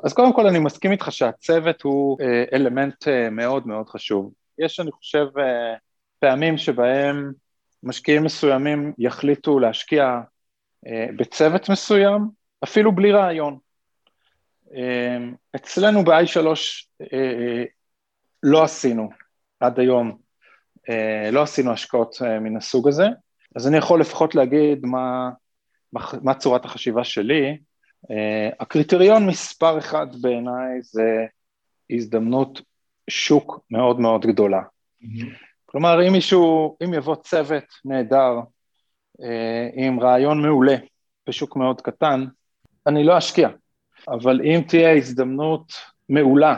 אז 0.03 0.13
קודם 0.13 0.33
כל 0.33 0.47
אני 0.47 0.59
מסכים 0.59 0.91
איתך 0.91 1.11
שהצוות 1.11 1.81
הוא 1.81 2.17
אה, 2.21 2.43
אלמנט 2.53 3.07
אה, 3.07 3.29
מאוד 3.29 3.67
מאוד 3.67 3.89
חשוב. 3.89 4.33
יש, 4.59 4.79
אני 4.79 4.91
חושב, 4.91 5.25
פעמים 6.19 6.57
שבהם 6.57 7.31
משקיעים 7.83 8.23
מסוימים 8.23 8.93
יחליטו 8.97 9.59
להשקיע 9.59 10.19
בצוות 11.17 11.69
מסוים, 11.69 12.29
אפילו 12.63 12.91
בלי 12.91 13.11
רעיון. 13.11 13.57
אצלנו 15.55 16.03
ב-i3 16.03 16.47
לא 18.43 18.63
עשינו 18.63 19.09
עד 19.59 19.79
היום, 19.79 20.17
לא 21.31 21.41
עשינו 21.41 21.71
השקעות 21.71 22.15
מן 22.41 22.57
הסוג 22.57 22.87
הזה, 22.87 23.05
אז 23.55 23.67
אני 23.67 23.77
יכול 23.77 24.01
לפחות 24.01 24.35
להגיד 24.35 24.85
מה, 24.85 25.29
מה 26.23 26.33
צורת 26.33 26.65
החשיבה 26.65 27.03
שלי, 27.03 27.57
הקריטריון 28.59 29.27
מספר 29.27 29.77
אחד 29.77 30.07
בעיניי 30.21 30.81
זה 30.81 31.25
הזדמנות 31.89 32.61
שוק 33.09 33.59
מאוד 33.71 33.99
מאוד 33.99 34.25
גדולה. 34.25 34.61
Mm-hmm. 34.61 35.25
כלומר, 35.65 36.07
אם 36.07 36.11
מישהו, 36.11 36.77
אם 36.83 36.93
יבוא 36.93 37.15
צוות 37.15 37.63
נהדר 37.85 38.39
עם 39.73 39.99
רעיון 39.99 40.41
מעולה 40.41 40.75
בשוק 41.27 41.55
מאוד 41.55 41.81
קטן, 41.81 42.25
אני 42.87 43.03
לא 43.03 43.17
אשקיע, 43.17 43.49
אבל 44.07 44.41
אם 44.43 44.61
תהיה 44.67 44.93
הזדמנות 44.93 45.73
מעולה 46.09 46.55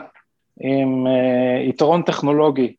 עם 0.60 1.08
uh, 1.08 1.70
יתרון 1.70 2.04
טכנולוגי 2.04 2.76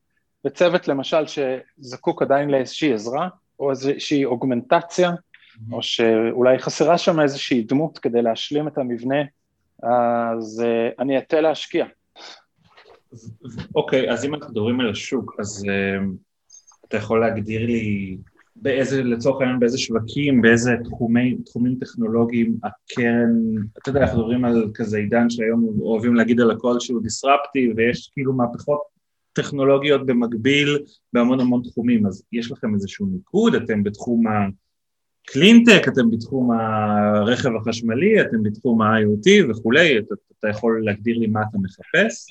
וצוות 0.47 0.88
למשל 0.88 1.25
שזקוק 1.26 2.23
עדיין 2.23 2.50
לאיזושהי 2.50 2.94
עזרה 2.94 3.28
או 3.61 3.70
איזושהי 3.70 4.25
אוגמנטציה, 4.25 5.11
או 5.73 5.82
שאולי 5.82 6.58
חסרה 6.58 6.99
שם 6.99 7.20
איזושהי 7.20 7.62
דמות 7.62 7.99
כדי 7.99 8.23
להשלים 8.23 8.68
את 8.68 8.78
המבנה, 8.78 9.23
אז 9.82 10.64
uh, 10.64 10.94
אני 10.99 11.18
אטה 11.18 11.40
להשקיע. 11.40 11.87
אוקיי, 13.75 14.08
okay, 14.08 14.12
אז 14.12 14.25
אם 14.25 14.35
אנחנו 14.35 14.50
מדברים 14.50 14.80
על 14.80 14.90
השוק, 14.90 15.37
אז 15.38 15.64
uh, 15.64 16.04
אתה 16.88 16.97
יכול 16.97 17.20
להגדיר 17.20 17.66
לי 17.66 18.16
באיזה, 18.62 19.02
לצורך 19.02 19.40
העניין, 19.40 19.60
באיזה 19.60 19.78
שווקים, 19.78 20.42
באיזה 20.42 20.70
תחומי, 20.84 21.36
תחומים 21.44 21.76
טכנולוגיים 21.80 22.56
הקרן, 22.64 23.32
אתה 23.82 23.90
יודע, 23.90 24.00
אנחנו 24.00 24.18
מדברים 24.18 24.44
על 24.44 24.70
כזה 24.74 24.98
עידן 24.98 25.30
שהיום 25.30 25.80
אוהבים 25.80 26.14
להגיד 26.14 26.40
על 26.40 26.50
הכל 26.50 26.80
שהוא 26.80 27.02
דיסרפטי, 27.02 27.72
ויש 27.76 28.10
כאילו 28.12 28.32
מהפכות 28.32 28.80
טכנולוגיות 29.32 30.06
במקביל 30.06 30.78
בהמון 31.12 31.40
המון 31.40 31.62
תחומים, 31.62 32.06
אז 32.06 32.22
יש 32.32 32.50
לכם 32.50 32.74
איזשהו 32.74 33.06
ניקוד, 33.06 33.54
אתם 33.54 33.82
בתחום 33.82 34.24
הקלינטק, 34.26 35.88
אתם 35.88 36.10
בתחום 36.10 36.50
הרכב 36.52 37.50
החשמלי, 37.56 38.20
אתם 38.20 38.42
בתחום 38.42 38.82
ה-IoT 38.82 39.50
וכולי, 39.50 39.98
אתה, 39.98 40.14
אתה 40.38 40.48
יכול 40.48 40.84
להגדיר 40.84 41.18
לי 41.18 41.26
מה 41.26 41.40
אתה 41.50 41.58
מחפש? 41.58 42.26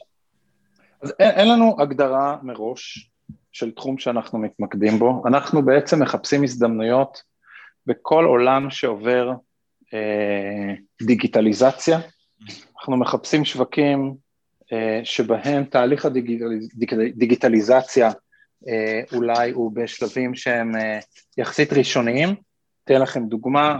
אז 1.01 1.13
אין, 1.19 1.29
אין 1.29 1.49
לנו 1.49 1.75
הגדרה 1.79 2.37
מראש 2.43 3.11
של 3.57 3.71
תחום 3.71 3.97
שאנחנו 3.97 4.39
מתמקדים 4.39 4.99
בו, 4.99 5.23
אנחנו 5.25 5.61
בעצם 5.61 6.01
מחפשים 6.01 6.43
הזדמנויות 6.43 7.23
בכל 7.85 8.25
עולם 8.25 8.69
שעובר 8.69 9.31
אה, 9.93 10.73
דיגיטליזציה, 11.01 11.99
אנחנו 12.77 12.97
מחפשים 12.97 13.45
שווקים 13.45 14.15
אה, 14.73 15.01
שבהם 15.03 15.63
תהליך 15.63 16.05
הדיגיטליזציה 16.05 18.11
אה, 18.67 19.01
אולי 19.13 19.51
הוא 19.51 19.71
בשלבים 19.75 20.35
שהם 20.35 20.75
אה, 20.75 20.99
יחסית 21.37 21.73
ראשוניים. 21.73 22.35
אתן 22.83 23.01
לכם 23.01 23.25
דוגמה, 23.25 23.79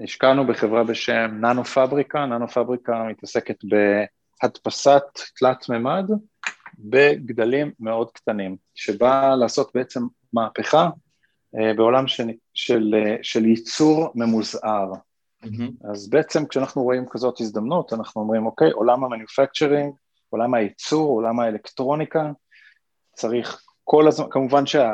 השקענו 0.00 0.46
בחברה 0.46 0.84
בשם 0.84 1.30
ננו 1.40 1.64
פבריקה, 1.64 2.26
ננו 2.26 2.48
פבריקה 2.48 3.04
מתעסקת 3.10 3.56
בהדפסת 3.64 5.02
תלת 5.38 5.68
מימד 5.68 6.04
בגדלים 6.78 7.72
מאוד 7.80 8.10
קטנים, 8.10 8.56
שבאה 8.74 9.36
לעשות 9.36 9.70
בעצם 9.74 10.00
מהפכה 10.32 10.90
בעולם 11.76 12.08
של, 12.08 12.30
של, 12.54 12.94
של 13.22 13.46
ייצור 13.46 14.12
ממוזער. 14.14 14.92
Mm-hmm. 14.92 15.90
אז 15.92 16.10
בעצם 16.10 16.46
כשאנחנו 16.46 16.82
רואים 16.82 17.04
כזאת 17.10 17.40
הזדמנות, 17.40 17.92
אנחנו 17.92 18.20
אומרים, 18.20 18.46
אוקיי, 18.46 18.70
עולם 18.70 19.04
המניפקצ'רינג 19.04 19.92
עולם 20.32 20.54
הייצור, 20.54 21.08
עולם 21.10 21.40
האלקטרוניקה, 21.40 22.30
צריך 23.14 23.62
כל 23.84 24.08
הזמן, 24.08 24.26
כמובן 24.30 24.64
שהדברים 24.66 24.90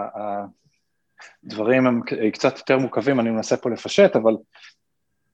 הם 1.87 2.01
קצת 2.33 2.59
יותר 2.59 2.79
מורכבים, 2.79 3.21
אני 3.21 3.31
מנסה 3.31 3.57
פה 3.57 3.71
לפשט, 3.71 4.17
אבל 4.17 4.37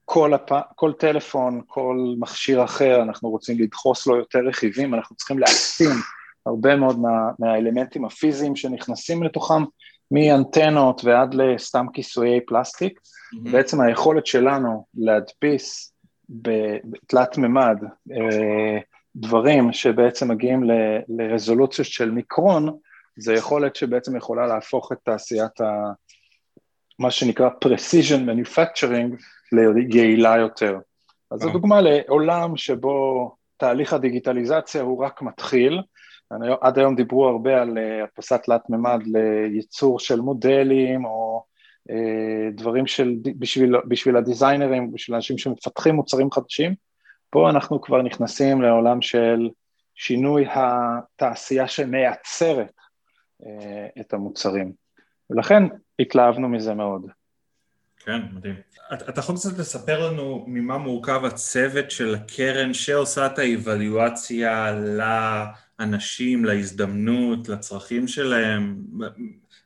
כל, 0.05 0.33
הפ... 0.33 0.51
כל 0.75 0.93
טלפון, 0.93 1.61
כל 1.67 1.97
מכשיר 2.19 2.63
אחר, 2.63 3.01
אנחנו 3.01 3.29
רוצים 3.29 3.59
לדחוס 3.59 4.07
לו 4.07 4.15
יותר 4.17 4.39
רכיבים, 4.39 4.93
אנחנו 4.93 5.15
צריכים 5.15 5.39
להקטין 5.39 5.97
הרבה 6.45 6.75
מאוד 6.75 6.99
מה, 6.99 7.31
מהאלמנטים 7.39 8.05
הפיזיים 8.05 8.55
שנכנסים 8.55 9.23
לתוכם, 9.23 9.63
מאנטנות 10.11 11.01
ועד 11.05 11.33
לסתם 11.33 11.85
כיסויי 11.93 12.41
פלסטיק. 12.41 12.99
Mm-hmm. 12.99 13.51
בעצם 13.51 13.81
היכולת 13.81 14.25
שלנו 14.25 14.85
להדפיס 14.95 15.93
בתלת 16.29 17.37
מימד, 17.37 17.77
אה, 18.11 18.79
דברים 19.15 19.73
שבעצם 19.73 20.31
מגיעים 20.31 20.63
ל, 20.63 20.71
לרזולוציות 21.09 21.87
של 21.87 22.11
מיקרון, 22.11 22.77
זה 23.17 23.33
יכולת 23.33 23.75
שבעצם 23.75 24.15
יכולה 24.15 24.47
להפוך 24.47 24.91
את 24.91 24.97
תעשיית 25.03 25.61
ה... 25.61 25.91
מה 26.99 27.11
שנקרא 27.11 27.49
precision 27.65 28.19
manufacturing 28.29 29.23
ליעילה 29.51 30.37
יותר. 30.37 30.77
אז 31.31 31.39
זו 31.39 31.47
אה. 31.47 31.53
דוגמה 31.53 31.81
לעולם 31.81 32.57
שבו 32.57 33.31
תהליך 33.57 33.93
הדיגיטליזציה 33.93 34.81
הוא 34.81 35.05
רק 35.05 35.21
מתחיל, 35.21 35.81
עד 36.61 36.79
היום 36.79 36.95
דיברו 36.95 37.27
הרבה 37.27 37.61
על 37.61 37.77
אה, 37.77 38.03
הדפסת 38.03 38.41
תלת 38.43 38.69
מימד 38.69 38.99
לייצור 39.05 39.99
של 39.99 40.21
מודלים 40.21 41.05
או 41.05 41.43
אה, 41.89 42.51
דברים 42.51 42.87
של, 42.87 43.15
בשביל, 43.39 43.75
בשביל 43.87 44.17
הדיזיינרים, 44.17 44.91
בשביל 44.91 45.15
אנשים 45.15 45.37
שמפתחים 45.37 45.95
מוצרים 45.95 46.31
חדשים, 46.31 46.75
פה 47.29 47.49
אנחנו 47.49 47.81
כבר 47.81 48.01
נכנסים 48.01 48.61
לעולם 48.61 49.01
של 49.01 49.49
שינוי 49.95 50.45
התעשייה 50.53 51.67
שמייצרת 51.67 52.73
אה, 53.45 53.87
את 53.99 54.13
המוצרים, 54.13 54.71
ולכן 55.29 55.63
התלהבנו 55.99 56.49
מזה 56.49 56.73
מאוד. 56.73 57.01
כן, 58.05 58.21
מדהים. 58.33 58.55
אתה 58.93 59.19
יכול 59.19 59.35
קצת 59.35 59.57
לספר 59.59 60.09
לנו 60.09 60.45
ממה 60.47 60.77
מורכב 60.77 61.25
הצוות 61.25 61.91
של 61.91 62.15
הקרן 62.15 62.73
שעושה 62.73 63.25
את 63.25 63.39
האיוולואציה 63.39 64.71
לאנשים, 65.79 66.45
להזדמנות, 66.45 67.49
לצרכים 67.49 68.07
שלהם? 68.07 68.77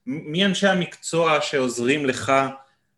מי 0.06 0.46
אנשי 0.46 0.68
המקצוע 0.68 1.42
שעוזרים 1.42 2.06
לך 2.06 2.32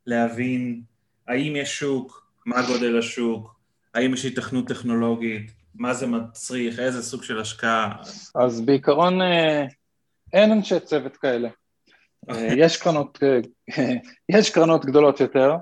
להבין 0.05 0.81
האם 1.27 1.55
יש 1.55 1.79
שוק, 1.79 2.27
מה 2.45 2.67
גודל 2.67 2.99
השוק, 2.99 3.55
האם 3.93 4.13
יש 4.13 4.25
התכנות 4.25 4.67
טכנולוגית, 4.67 5.51
מה 5.75 5.93
זה 5.93 6.07
מצריך, 6.07 6.79
איזה 6.79 7.03
סוג 7.03 7.23
של 7.23 7.39
השקעה? 7.39 7.95
אז 8.35 8.61
בעיקרון 8.61 9.21
אה, 9.21 9.65
אין 10.33 10.51
אנשי 10.51 10.79
צוות 10.79 11.17
כאלה. 11.17 11.49
אה, 12.29 12.47
יש 12.57 12.77
קרנות, 12.77 13.19
אה, 13.23 13.39
יש 14.37 14.49
קרנות 14.49 14.85
גדולות 14.85 15.19
יותר, 15.19 15.55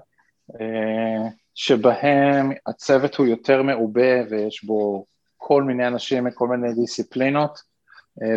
שבהן 1.55 2.51
הצוות 2.67 3.15
הוא 3.15 3.27
יותר 3.27 3.63
מעובה 3.63 4.29
ויש 4.29 4.63
בו 4.63 5.05
כל 5.49 5.63
מיני 5.63 5.87
אנשים 5.87 6.23
מכל 6.23 6.47
מיני 6.47 6.73
דיסציפלינות. 6.73 7.59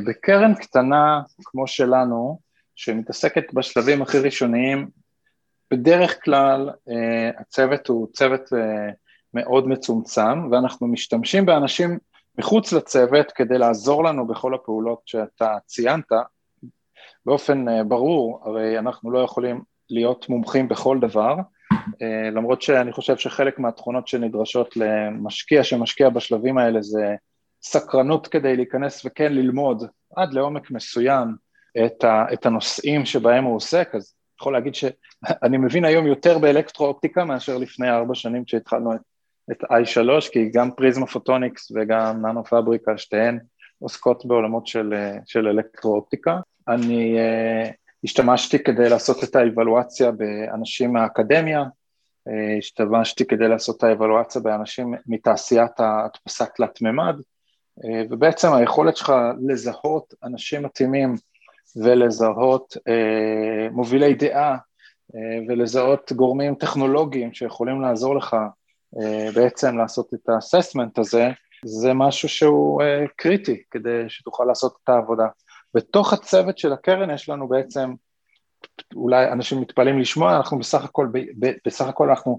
בקרן 0.06 0.54
קטנה 0.54 1.20
כמו 1.44 1.66
שלנו, 1.66 2.38
שמתעסקת 2.74 3.54
בשלבים 3.54 4.02
הכי 4.02 4.18
ראשוניים, 4.18 4.88
בדרך 5.70 6.24
כלל 6.24 6.70
הצוות 7.38 7.88
הוא 7.88 8.08
צוות 8.12 8.50
מאוד 9.34 9.68
מצומצם, 9.68 10.50
ואנחנו 10.50 10.86
משתמשים 10.86 11.46
באנשים 11.46 11.98
מחוץ 12.38 12.72
לצוות 12.72 13.32
כדי 13.32 13.58
לעזור 13.58 14.04
לנו 14.04 14.26
בכל 14.26 14.54
הפעולות 14.54 15.00
שאתה 15.06 15.56
ציינת. 15.66 16.12
באופן 17.26 17.68
אה, 17.68 17.84
ברור, 17.84 18.40
הרי 18.44 18.78
אנחנו 18.78 19.10
לא 19.10 19.18
יכולים 19.18 19.62
להיות 19.90 20.28
מומחים 20.28 20.68
בכל 20.68 20.98
דבר, 21.00 21.36
אה, 21.36 21.42
למרות 22.32 22.62
שאני 22.62 22.92
חושב 22.92 23.16
שחלק 23.16 23.58
מהתכונות 23.58 24.08
שנדרשות 24.08 24.76
למשקיע 24.76 25.64
שמשקיע 25.64 26.08
בשלבים 26.08 26.58
האלה 26.58 26.82
זה 26.82 27.14
סקרנות 27.62 28.26
כדי 28.26 28.56
להיכנס 28.56 29.06
וכן 29.06 29.32
ללמוד 29.32 29.84
עד 30.16 30.32
לעומק 30.32 30.70
מסוים 30.70 31.28
את, 31.84 32.04
ה, 32.04 32.24
את 32.32 32.46
הנושאים 32.46 33.06
שבהם 33.06 33.44
הוא 33.44 33.56
עוסק, 33.56 33.90
אז 33.94 34.14
יכול 34.40 34.52
להגיד 34.52 34.74
שאני 34.74 35.58
מבין 35.58 35.84
היום 35.84 36.06
יותר 36.06 36.38
באלקטרואופטיקה 36.38 37.24
מאשר 37.24 37.58
לפני 37.58 37.90
ארבע 37.90 38.14
שנים 38.14 38.44
כשהתחלנו 38.44 38.94
את 38.94 39.00
את 39.50 39.64
i3, 39.64 40.32
כי 40.32 40.50
גם 40.54 40.70
פריזמה 40.70 41.06
פוטוניקס 41.06 41.72
וגם 41.74 42.26
ננו 42.26 42.44
פבריקה, 42.44 42.98
שתיהן 42.98 43.38
עוסקות 43.78 44.26
בעולמות 44.26 44.66
של, 44.66 44.94
של 45.26 45.48
אלקטרואופטיקה. 45.48 46.38
אני 46.68 47.16
uh, 47.18 47.72
השתמשתי 48.04 48.58
כדי 48.58 48.88
לעשות 48.88 49.24
את 49.24 49.36
האיוולואציה 49.36 50.10
באנשים 50.10 50.92
מהאקדמיה, 50.92 51.62
uh, 51.62 52.58
השתמשתי 52.58 53.26
כדי 53.26 53.48
לעשות 53.48 53.76
את 53.76 53.84
האיוולואציה 53.84 54.40
באנשים 54.40 54.94
מתעשיית 55.06 55.80
ההדפסה 55.80 56.46
תלת 56.46 56.82
מימד, 56.82 57.16
uh, 57.18 57.86
ובעצם 58.10 58.52
היכולת 58.52 58.96
שלך 58.96 59.12
לזהות 59.48 60.14
אנשים 60.24 60.62
מתאימים 60.62 61.14
ולזהות 61.76 62.76
uh, 62.76 63.72
מובילי 63.72 64.14
דעה 64.14 64.56
ולזהות 65.48 66.12
גורמים 66.12 66.54
טכנולוגיים 66.54 67.32
שיכולים 67.32 67.80
לעזור 67.80 68.16
לך 68.16 68.36
אה, 69.00 69.28
בעצם 69.34 69.78
לעשות 69.78 70.14
את 70.14 70.28
האססמנט 70.28 70.98
הזה, 70.98 71.28
זה 71.64 71.92
משהו 71.94 72.28
שהוא 72.28 72.82
אה, 72.82 73.04
קריטי 73.16 73.62
כדי 73.70 74.04
שתוכל 74.08 74.44
לעשות 74.44 74.76
את 74.84 74.88
העבודה. 74.88 75.26
בתוך 75.74 76.12
הצוות 76.12 76.58
של 76.58 76.72
הקרן 76.72 77.10
יש 77.10 77.28
לנו 77.28 77.48
בעצם, 77.48 77.94
אולי 78.94 79.32
אנשים 79.32 79.60
מתפלאים 79.60 79.98
לשמוע, 79.98 80.36
אנחנו 80.36 80.58
בסך 80.58 80.84
הכל, 80.84 81.08
בסך 81.66 81.86
הכל 81.86 82.08
אנחנו 82.08 82.38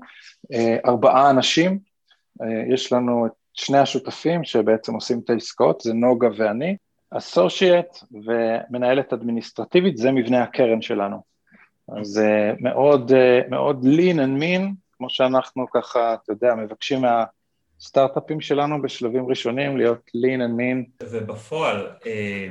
אה, 0.53 0.77
ארבעה 0.85 1.29
אנשים, 1.29 1.79
יש 2.73 2.93
לנו 2.93 3.25
את 3.25 3.31
שני 3.53 3.77
השותפים 3.77 4.43
שבעצם 4.43 4.93
עושים 4.93 5.19
את 5.19 5.29
העסקאות, 5.29 5.81
זה 5.81 5.93
נוגה 5.93 6.27
ואני, 6.37 6.77
אסושייט 7.09 7.87
ומנהלת 8.11 9.13
אדמיניסטרטיבית, 9.13 9.97
זה 9.97 10.11
מבנה 10.11 10.43
הקרן 10.43 10.81
שלנו. 10.81 11.17
אז 11.97 12.21
מאוד, 12.59 13.11
מאוד 13.49 13.83
lean 13.83 14.15
and 14.15 14.41
mean, 14.41 14.73
כמו 14.97 15.09
שאנחנו 15.09 15.65
ככה, 15.73 16.13
אתה 16.13 16.31
יודע, 16.31 16.55
מבקשים 16.55 17.01
מהסטארט-אפים 17.01 18.41
שלנו 18.41 18.81
בשלבים 18.81 19.27
ראשונים 19.27 19.77
להיות 19.77 19.99
lean 20.17 20.39
and 20.39 20.59
mean. 20.59 21.05
ובפועל, 21.11 21.87
אה, 22.05 22.47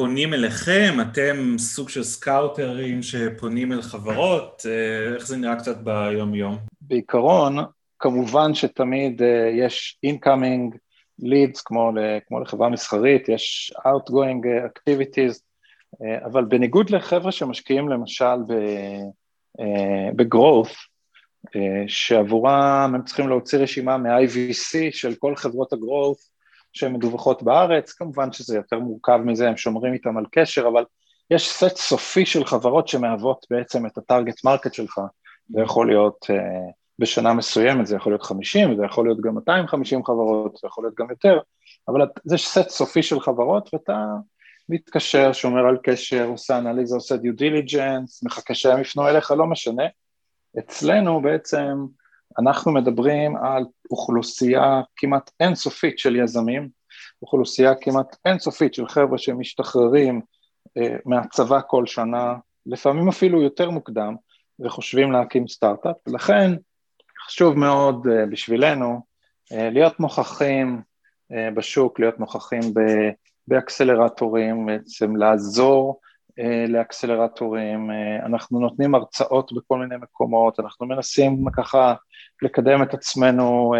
פונים 0.00 0.34
אליכם, 0.34 0.96
אתם 1.00 1.58
סוג 1.58 1.88
של 1.88 2.02
סקאוטרים 2.02 3.02
שפונים 3.02 3.72
אל 3.72 3.82
חברות, 3.82 4.62
אה, 4.66 5.14
איך 5.14 5.26
זה 5.26 5.36
נראה 5.36 5.56
קצת 5.56 5.76
ביום-יום? 5.76 6.56
בעיקרון, 6.80 7.56
כמובן 7.98 8.54
שתמיד 8.54 9.22
אה, 9.22 9.50
יש 9.54 9.98
incoming 10.06 10.76
leads 11.22 11.62
כמו, 11.64 11.92
כמו 12.28 12.40
לחברה 12.40 12.68
מסחרית, 12.68 13.28
יש 13.28 13.72
outgoing 13.78 14.46
activities, 14.70 15.40
אבל 16.24 16.44
בניגוד 16.44 16.90
לחבר'ה 16.90 17.32
שמשקיעים 17.32 17.88
למשל 17.88 18.36
ב-growth, 20.16 20.74
שעבורם 21.86 22.92
הם 22.94 23.04
צריכים 23.04 23.28
להוציא 23.28 23.58
רשימה 23.58 23.96
מ-IVC 23.96 24.76
של 24.90 25.14
כל 25.14 25.36
חברות 25.36 25.72
ה-growth 25.72 26.29
שהן 26.72 26.92
מדווחות 26.92 27.42
בארץ, 27.42 27.92
כמובן 27.92 28.32
שזה 28.32 28.56
יותר 28.56 28.78
מורכב 28.78 29.20
מזה, 29.24 29.48
הם 29.48 29.56
שומרים 29.56 29.92
איתם 29.92 30.16
על 30.16 30.24
קשר, 30.32 30.68
אבל 30.68 30.84
יש 31.30 31.50
סט 31.50 31.76
סופי 31.76 32.26
של 32.26 32.44
חברות 32.44 32.88
שמהוות 32.88 33.46
בעצם 33.50 33.86
את 33.86 33.98
ה 33.98 34.05
target 34.05 34.44
market 34.44 34.74
שלך, 34.74 35.00
זה 35.48 35.60
יכול 35.60 35.86
להיות 35.86 36.26
אה, 36.30 36.72
בשנה 36.98 37.34
מסוימת, 37.34 37.86
זה 37.86 37.96
יכול 37.96 38.12
להיות 38.12 38.22
50, 38.22 38.76
זה 38.76 38.84
יכול 38.84 39.06
להיות 39.06 39.20
גם 39.20 39.34
250 39.34 40.04
חברות, 40.04 40.56
זה 40.56 40.66
יכול 40.66 40.84
להיות 40.84 40.94
גם 40.94 41.06
יותר, 41.10 41.38
אבל 41.88 42.00
זה 42.24 42.38
סט 42.38 42.68
סופי 42.68 43.02
של 43.02 43.20
חברות 43.20 43.74
ואתה 43.74 44.04
מתקשר, 44.68 45.32
שומר 45.32 45.66
על 45.66 45.78
קשר, 45.82 46.24
עושה 46.24 46.58
אנליזה, 46.58 46.94
עושה 46.94 47.16
due 47.16 47.36
diligence, 47.36 48.22
מחכה 48.22 48.54
שהם 48.54 48.80
יפנו 48.80 49.08
אליך, 49.08 49.30
לא 49.30 49.46
משנה. 49.46 49.84
אצלנו 50.58 51.22
בעצם 51.22 51.86
אנחנו 52.38 52.72
מדברים 52.72 53.36
על 53.36 53.64
אוכלוסייה 53.90 54.80
כמעט 54.96 55.30
אינסופית 55.40 55.98
של 55.98 56.16
יזמים, 56.16 56.68
אוכלוסייה 57.22 57.74
כמעט 57.80 58.16
אינסופית 58.24 58.74
של 58.74 58.88
חבר'ה 58.88 59.18
שמשתחררים 59.18 60.20
אה, 60.78 60.96
מהצבא 61.06 61.60
כל 61.66 61.86
שנה, 61.86 62.34
לפעמים 62.66 63.08
אפילו 63.08 63.42
יותר 63.42 63.70
מוקדם, 63.70 64.14
וחושבים 64.60 65.12
להקים 65.12 65.48
סטארט-אפ, 65.48 65.96
ולכן 66.06 66.52
חשוב 67.26 67.58
מאוד 67.58 68.06
אה, 68.06 68.26
בשבילנו 68.26 69.00
אה, 69.52 69.70
להיות 69.70 70.00
נוכחים 70.00 70.82
בשוק, 71.56 72.00
להיות 72.00 72.20
נוכחים 72.20 72.60
באקסלרטורים, 73.48 74.66
בעצם 74.66 75.16
לעזור 75.16 76.00
לאקסלרטורים, 76.68 77.90
אנחנו 78.26 78.60
נותנים 78.60 78.94
הרצאות 78.94 79.52
בכל 79.52 79.78
מיני 79.78 79.96
מקומות, 79.96 80.60
אנחנו 80.60 80.86
מנסים 80.86 81.44
ככה 81.56 81.94
לקדם 82.42 82.82
את 82.82 82.94
עצמנו 82.94 83.74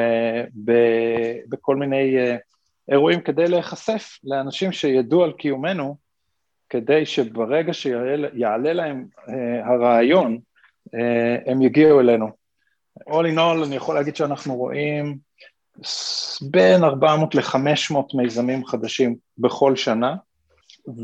בכל 1.48 1.76
מיני 1.76 2.16
אירועים 2.90 3.20
כדי 3.20 3.48
להיחשף 3.48 4.18
לאנשים 4.24 4.72
שידעו 4.72 5.24
על 5.24 5.32
קיומנו 5.32 5.96
כדי 6.68 7.06
שברגע 7.06 7.72
שיעלה 7.72 8.72
להם 8.72 9.06
הרעיון, 9.64 10.38
הם 11.46 11.62
יגיעו 11.62 12.00
אלינו. 12.00 12.28
All 13.00 13.24
in 13.32 13.36
all, 13.36 13.66
אני 13.66 13.76
יכול 13.76 13.94
להגיד 13.94 14.16
שאנחנו 14.16 14.56
רואים 14.56 15.18
בין 16.50 16.84
400 16.84 17.34
ל-500 17.34 17.96
מיזמים 18.14 18.66
חדשים 18.66 19.16
בכל 19.38 19.76
שנה, 19.76 20.14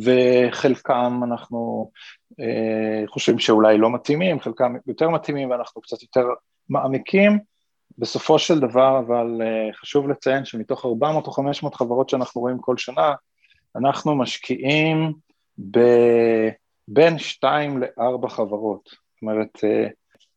וחלקם 0.03 1.21
אנחנו 1.25 1.91
uh, 2.33 3.09
חושבים 3.09 3.39
שאולי 3.39 3.79
לא 3.79 3.91
מתאימים, 3.91 4.41
חלקם 4.41 4.75
יותר 4.87 5.11
מתאימים 5.11 5.51
ואנחנו 5.51 5.81
קצת 5.81 6.03
יותר 6.03 6.27
מעמיקים. 6.69 7.39
בסופו 7.99 8.39
של 8.39 8.61
דבר, 8.61 8.99
אבל 8.99 9.41
uh, 9.41 9.77
חשוב 9.77 10.09
לציין 10.09 10.45
שמתוך 10.45 10.85
400 10.87 11.27
או 11.27 11.33
500 11.33 11.75
חברות 11.75 12.09
שאנחנו 12.09 12.41
רואים 12.41 12.59
כל 12.59 12.77
שנה, 12.77 13.15
אנחנו 13.77 14.17
משקיעים 14.17 15.13
בין 16.89 17.19
שתיים 17.19 17.83
לארבע 17.83 18.29
חברות. 18.29 18.89
זאת 18.89 19.23
אומרת, 19.23 19.65
אה, 19.65 19.89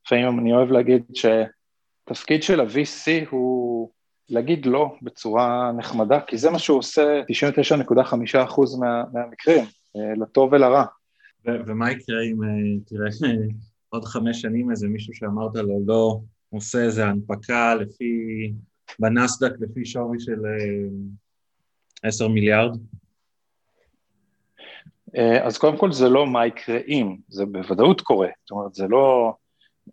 לפעמים 0.06 0.40
אני 0.40 0.54
אוהב 0.54 0.72
להגיד 0.72 1.04
שתפקיד 1.14 2.44
של 2.44 2.60
ה-VC 2.60 3.30
הוא 3.30 3.90
להגיד 4.30 4.65
לא 4.65 4.96
בצורה 5.02 5.72
נחמדה, 5.78 6.20
כי 6.22 6.38
זה 6.38 6.50
מה 6.50 6.60
שהוא 6.60 6.78
עושה 6.78 7.22
99.5% 7.32 8.80
מה, 8.80 9.04
מהמקרים, 9.13 9.63
אה, 9.96 10.13
לטוב 10.22 10.54
ולרע. 10.54 10.86
ו- 11.48 11.60
ומה 11.68 11.92
יקרה 11.92 12.24
אם 12.24 12.44
אה, 12.44 12.50
תראה 12.86 13.10
עוד 13.89 14.06
חמש 14.06 14.42
שנים 14.42 14.72
איזה 14.72 14.88
מישהו 14.88 15.13
שאמרת 15.13 15.56
לו 15.56 15.80
לא, 15.86 16.20
עושה 16.50 16.84
איזה 16.84 17.06
הנפקה 17.06 17.76
לפי, 17.76 18.13
בנסדק 19.00 19.52
לפי 19.60 19.86
שווי 19.86 20.20
של 20.20 20.39
עשר 22.04 22.28
מיליארד? 22.28 22.78
אה, 25.15 25.46
אז 25.46 25.58
קודם 25.58 25.78
כל 25.78 25.92
זה 25.92 26.10
לא 26.10 26.28
מה 26.28 26.48
יקרה 26.48 26.78
אם, 26.88 27.15
זה 27.28 27.46
בוודאות 27.46 28.02
קורה, 28.02 28.30
זאת 28.44 28.52
אומרת 28.52 28.74
זה 28.74 28.88
לא, 28.88 29.34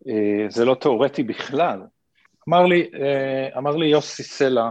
אה, 0.08 0.46
זה 0.48 0.64
לא 0.64 0.74
תיאורטי 0.74 1.22
בכלל. 1.22 1.80
אמר 2.48 2.66
לי, 2.66 2.90
אה, 3.00 3.58
אמר 3.58 3.76
לי 3.76 3.86
יוסי 3.86 4.22
סלע 4.22 4.70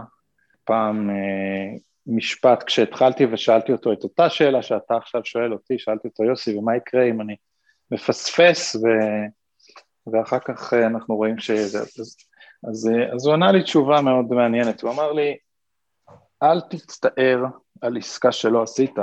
פעם 0.64 1.10
משפט 2.06 2.62
כשהתחלתי 2.62 3.26
ושאלתי 3.26 3.72
אותו 3.72 3.92
את 3.92 4.04
אותה 4.04 4.30
שאלה 4.30 4.62
שאתה 4.62 4.96
עכשיו 4.96 5.24
שואל 5.24 5.52
אותי, 5.52 5.78
שאלתי 5.78 6.08
אותו 6.08 6.24
יוסי 6.24 6.56
ומה 6.56 6.76
יקרה 6.76 7.04
אם 7.04 7.20
אני 7.20 7.36
מפספס 7.90 8.76
ו... 8.76 8.88
ואחר 10.12 10.38
כך 10.38 10.72
אנחנו 10.74 11.16
רואים 11.16 11.38
שזה... 11.38 11.78
אז, 11.78 12.16
אז, 12.70 12.90
אז 13.14 13.26
הוא 13.26 13.34
ענה 13.34 13.52
לי 13.52 13.62
תשובה 13.62 14.00
מאוד 14.00 14.26
מעניינת, 14.30 14.82
הוא 14.82 14.92
אמר 14.92 15.12
לי 15.12 15.36
אל 16.42 16.60
תצטער 16.60 17.44
על 17.80 17.96
עסקה 17.96 18.32
שלא 18.32 18.62
עשית, 18.62 18.94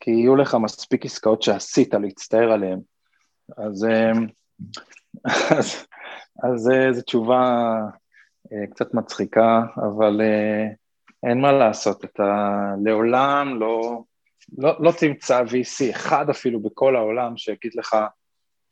כי 0.00 0.10
יהיו 0.10 0.36
לך 0.36 0.54
מספיק 0.54 1.04
עסקאות 1.04 1.42
שעשית 1.42 1.94
להצטער 1.94 2.52
עליהן. 2.52 2.80
אז, 3.58 3.86
אז, 5.58 5.86
אז 6.42 6.70
אה, 6.70 6.92
זו 6.92 7.02
תשובה 7.02 7.76
אה, 8.52 8.66
קצת 8.70 8.94
מצחיקה, 8.94 9.62
אבל 9.76 10.20
אה, 10.20 10.66
אין 11.30 11.40
מה 11.40 11.52
לעשות, 11.52 12.04
אתה 12.04 12.56
לעולם 12.84 13.60
לא, 13.60 14.02
לא, 14.58 14.76
לא 14.80 14.92
תמצא 15.00 15.42
VC 15.42 15.90
אחד 15.90 16.30
אפילו 16.30 16.60
בכל 16.60 16.96
העולם 16.96 17.36
שיגיד 17.36 17.72
לך, 17.74 17.96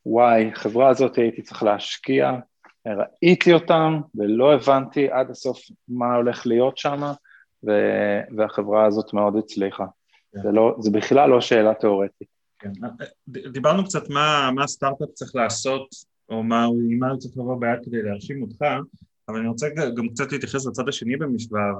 וואי, 0.06 0.50
חברה 0.54 0.88
הזאת 0.88 1.16
הייתי 1.16 1.42
צריך 1.42 1.62
להשקיע, 1.62 2.32
ראיתי 2.86 3.52
אותם 3.52 4.00
ולא 4.14 4.54
הבנתי 4.54 5.10
עד 5.10 5.30
הסוף 5.30 5.58
מה 5.88 6.14
הולך 6.14 6.46
להיות 6.46 6.78
שם, 6.78 7.02
והחברה 8.36 8.86
הזאת 8.86 9.12
מאוד 9.12 9.36
הצליחה. 9.36 9.84
כן. 10.32 10.42
זה, 10.42 10.52
לא, 10.52 10.76
זה 10.78 10.90
בכלל 10.90 11.30
לא 11.30 11.40
שאלה 11.40 11.74
תיאורטית. 11.74 12.28
כן. 12.58 12.72
דיברנו 13.28 13.84
קצת 13.84 14.08
מה, 14.08 14.50
מה 14.54 14.64
הסטארט-אפ 14.64 15.08
צריך 15.14 15.34
לעשות, 15.34 15.88
או 16.28 16.42
מה, 16.42 16.64
הוא 16.64 17.18
צריך 17.18 17.36
לבוא 17.36 17.60
ביד 17.60 17.78
כדי 17.84 18.02
להרשים 18.02 18.42
אותך, 18.42 18.64
אבל 19.28 19.38
אני 19.38 19.48
רוצה 19.48 19.68
גם 19.96 20.08
קצת 20.08 20.32
להתייחס 20.32 20.66
לצד 20.66 20.88
השני 20.88 21.16
במשוואה, 21.16 21.72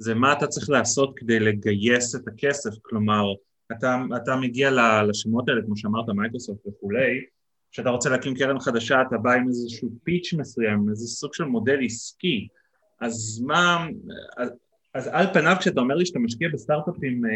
וזה 0.00 0.14
מה 0.14 0.32
אתה 0.32 0.46
צריך 0.46 0.70
לעשות 0.70 1.12
כדי 1.16 1.40
לגייס 1.40 2.14
את 2.14 2.28
הכסף, 2.28 2.70
כלומר, 2.82 3.24
אתה, 3.72 3.96
אתה 4.16 4.36
מגיע 4.36 4.70
לשמות 5.08 5.48
האלה, 5.48 5.62
כמו 5.66 5.76
שאמרת, 5.76 6.08
מייקרוסופט 6.08 6.66
וכולי, 6.66 7.24
כשאתה 7.72 7.90
רוצה 7.90 8.10
להקים 8.10 8.34
קרן 8.34 8.60
חדשה, 8.60 9.02
אתה 9.02 9.18
בא 9.18 9.32
עם 9.32 9.48
איזשהו 9.48 9.90
פיץ' 10.04 10.32
מסוים, 10.32 10.86
איזה 10.90 11.06
סוג 11.06 11.34
של 11.34 11.44
מודל 11.44 11.78
עסקי, 11.84 12.48
אז 13.00 13.42
מה, 13.46 13.86
אז 14.94 15.06
על 15.12 15.26
פניו 15.32 15.56
כשאתה 15.60 15.80
אומר 15.80 15.94
לי 15.94 16.06
שאתה 16.06 16.18
משקיע 16.18 16.48
בסטארט-אפים 16.52 17.24
אה, 17.24 17.30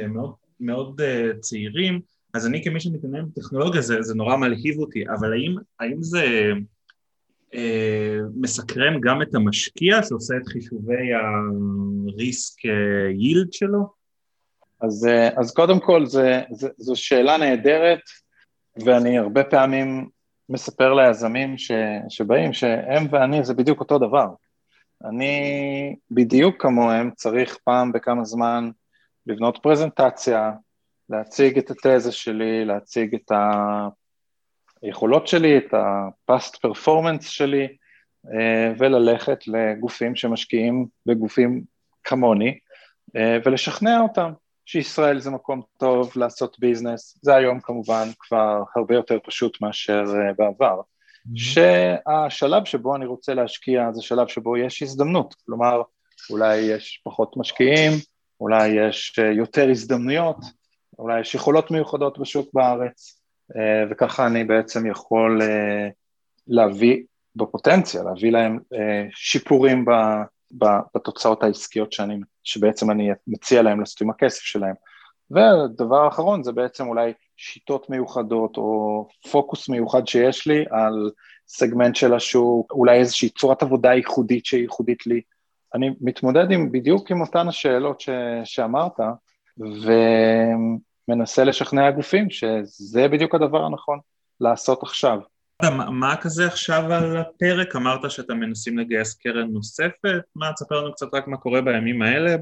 אה, 0.00 0.08
מאוד, 0.08 0.34
מאוד 0.60 1.00
אה, 1.00 1.30
צעירים, 1.40 2.00
אז 2.34 2.46
אני 2.46 2.64
כמי 2.64 2.80
שמתעניין 2.80 3.26
בטכנולוגיה 3.26 3.82
זה, 3.82 4.02
זה 4.02 4.14
נורא 4.14 4.36
מלהיב 4.36 4.78
אותי, 4.78 5.04
אבל 5.08 5.32
האם, 5.32 5.56
האם 5.80 6.02
זה 6.02 6.24
אה, 7.54 8.18
מסקרן 8.34 9.00
גם 9.00 9.22
את 9.22 9.34
המשקיע 9.34 10.02
שעושה 10.02 10.34
את 10.36 10.48
חישובי 10.48 11.08
הריסק 11.14 12.64
יילד 13.18 13.52
שלו? 13.52 14.02
אז, 14.80 15.08
אז 15.36 15.54
קודם 15.54 15.80
כל 15.80 16.06
זה, 16.06 16.42
זה, 16.50 16.68
זו 16.76 16.96
שאלה 16.96 17.36
נהדרת, 17.36 18.00
ואני 18.84 19.18
הרבה 19.18 19.44
פעמים 19.44 20.08
מספר 20.48 20.94
ליזמים 20.94 21.58
ש, 21.58 21.72
שבאים 22.08 22.52
שהם 22.52 23.06
ואני 23.10 23.44
זה 23.44 23.54
בדיוק 23.54 23.80
אותו 23.80 23.98
דבר. 23.98 24.28
אני 25.04 25.96
בדיוק 26.10 26.62
כמוהם 26.62 27.10
צריך 27.16 27.58
פעם 27.64 27.92
בכמה 27.92 28.24
זמן 28.24 28.70
לבנות 29.26 29.58
פרזנטציה, 29.62 30.52
להציג 31.10 31.58
את 31.58 31.70
התזה 31.70 32.12
שלי, 32.12 32.64
להציג 32.64 33.14
את 33.14 33.32
היכולות 34.82 35.28
שלי, 35.28 35.58
את 35.58 35.74
ה-past 35.74 36.56
performance 36.66 37.22
שלי, 37.22 37.68
אה, 38.34 38.72
וללכת 38.78 39.38
לגופים 39.46 40.16
שמשקיעים 40.16 40.86
בגופים 41.06 41.62
כמוני, 42.04 42.58
אה, 43.16 43.38
ולשכנע 43.44 44.00
אותם 44.00 44.32
שישראל 44.66 45.18
זה 45.18 45.30
מקום 45.30 45.62
טוב 45.76 46.12
לעשות 46.16 46.56
ביזנס, 46.60 47.18
זה 47.22 47.34
היום 47.34 47.60
כמובן 47.60 48.08
כבר 48.18 48.62
הרבה 48.76 48.94
יותר 48.94 49.18
פשוט 49.24 49.60
מאשר 49.60 50.04
אה, 50.14 50.32
בעבר. 50.38 50.80
שהשלב 51.34 52.64
שבו 52.64 52.96
אני 52.96 53.06
רוצה 53.06 53.34
להשקיע 53.34 53.92
זה 53.92 54.02
שלב 54.02 54.28
שבו 54.28 54.56
יש 54.56 54.82
הזדמנות, 54.82 55.34
כלומר 55.46 55.82
אולי 56.30 56.56
יש 56.56 57.00
פחות 57.04 57.36
משקיעים, 57.36 57.92
אולי 58.40 58.68
יש 58.68 59.18
יותר 59.18 59.70
הזדמנויות, 59.70 60.36
אולי 60.98 61.20
יש 61.20 61.34
יכולות 61.34 61.70
מיוחדות 61.70 62.18
בשוק 62.18 62.50
בארץ, 62.54 63.20
אה, 63.56 63.84
וככה 63.90 64.26
אני 64.26 64.44
בעצם 64.44 64.86
יכול 64.86 65.42
אה, 65.42 65.88
להביא 66.46 67.02
בפוטנציה, 67.36 68.02
להביא 68.02 68.32
להם 68.32 68.58
שיפורים 69.10 69.84
בתוצאות 70.94 71.42
העסקיות 71.42 71.92
שאני, 71.92 72.20
שבעצם 72.44 72.90
אני 72.90 73.10
מציע 73.26 73.62
להם 73.62 73.80
לעשות 73.80 74.00
עם 74.00 74.10
הכסף 74.10 74.42
שלהם. 74.42 74.74
והדבר 75.30 76.04
האחרון 76.04 76.42
זה 76.42 76.52
בעצם 76.52 76.88
אולי 76.88 77.12
שיטות 77.36 77.90
מיוחדות 77.90 78.56
או 78.56 79.08
פוקוס 79.30 79.68
מיוחד 79.68 80.06
שיש 80.06 80.46
לי 80.46 80.64
על 80.70 81.10
סגמנט 81.48 81.96
של 81.96 82.14
השוק, 82.14 82.72
אולי 82.72 82.98
איזושהי 82.98 83.28
צורת 83.28 83.62
עבודה 83.62 83.94
ייחודית 83.94 84.46
שהיא 84.46 84.62
ייחודית 84.62 85.06
לי. 85.06 85.20
אני 85.74 85.90
מתמודד 86.00 86.50
עם, 86.50 86.72
בדיוק 86.72 87.10
עם 87.10 87.20
אותן 87.20 87.48
השאלות 87.48 88.00
ש, 88.00 88.08
שאמרת, 88.44 89.00
ומנסה 89.58 91.44
לשכנע 91.44 91.90
גופים 91.90 92.30
שזה 92.30 93.08
בדיוק 93.08 93.34
הדבר 93.34 93.64
הנכון 93.64 93.98
לעשות 94.40 94.82
עכשיו. 94.82 95.18
מה, 95.62 95.90
מה 95.90 96.16
כזה 96.16 96.46
עכשיו 96.46 96.92
על 96.92 97.16
הפרק? 97.16 97.76
אמרת 97.76 98.10
שאתם 98.10 98.36
מנסים 98.36 98.78
לגייס 98.78 99.14
קרן 99.14 99.48
נוספת? 99.50 100.20
מה, 100.36 100.52
תספר 100.52 100.80
לנו 100.80 100.92
קצת 100.92 101.14
רק 101.14 101.28
מה 101.28 101.36
קורה 101.36 101.60
בימים 101.60 102.02
האלה 102.02 102.36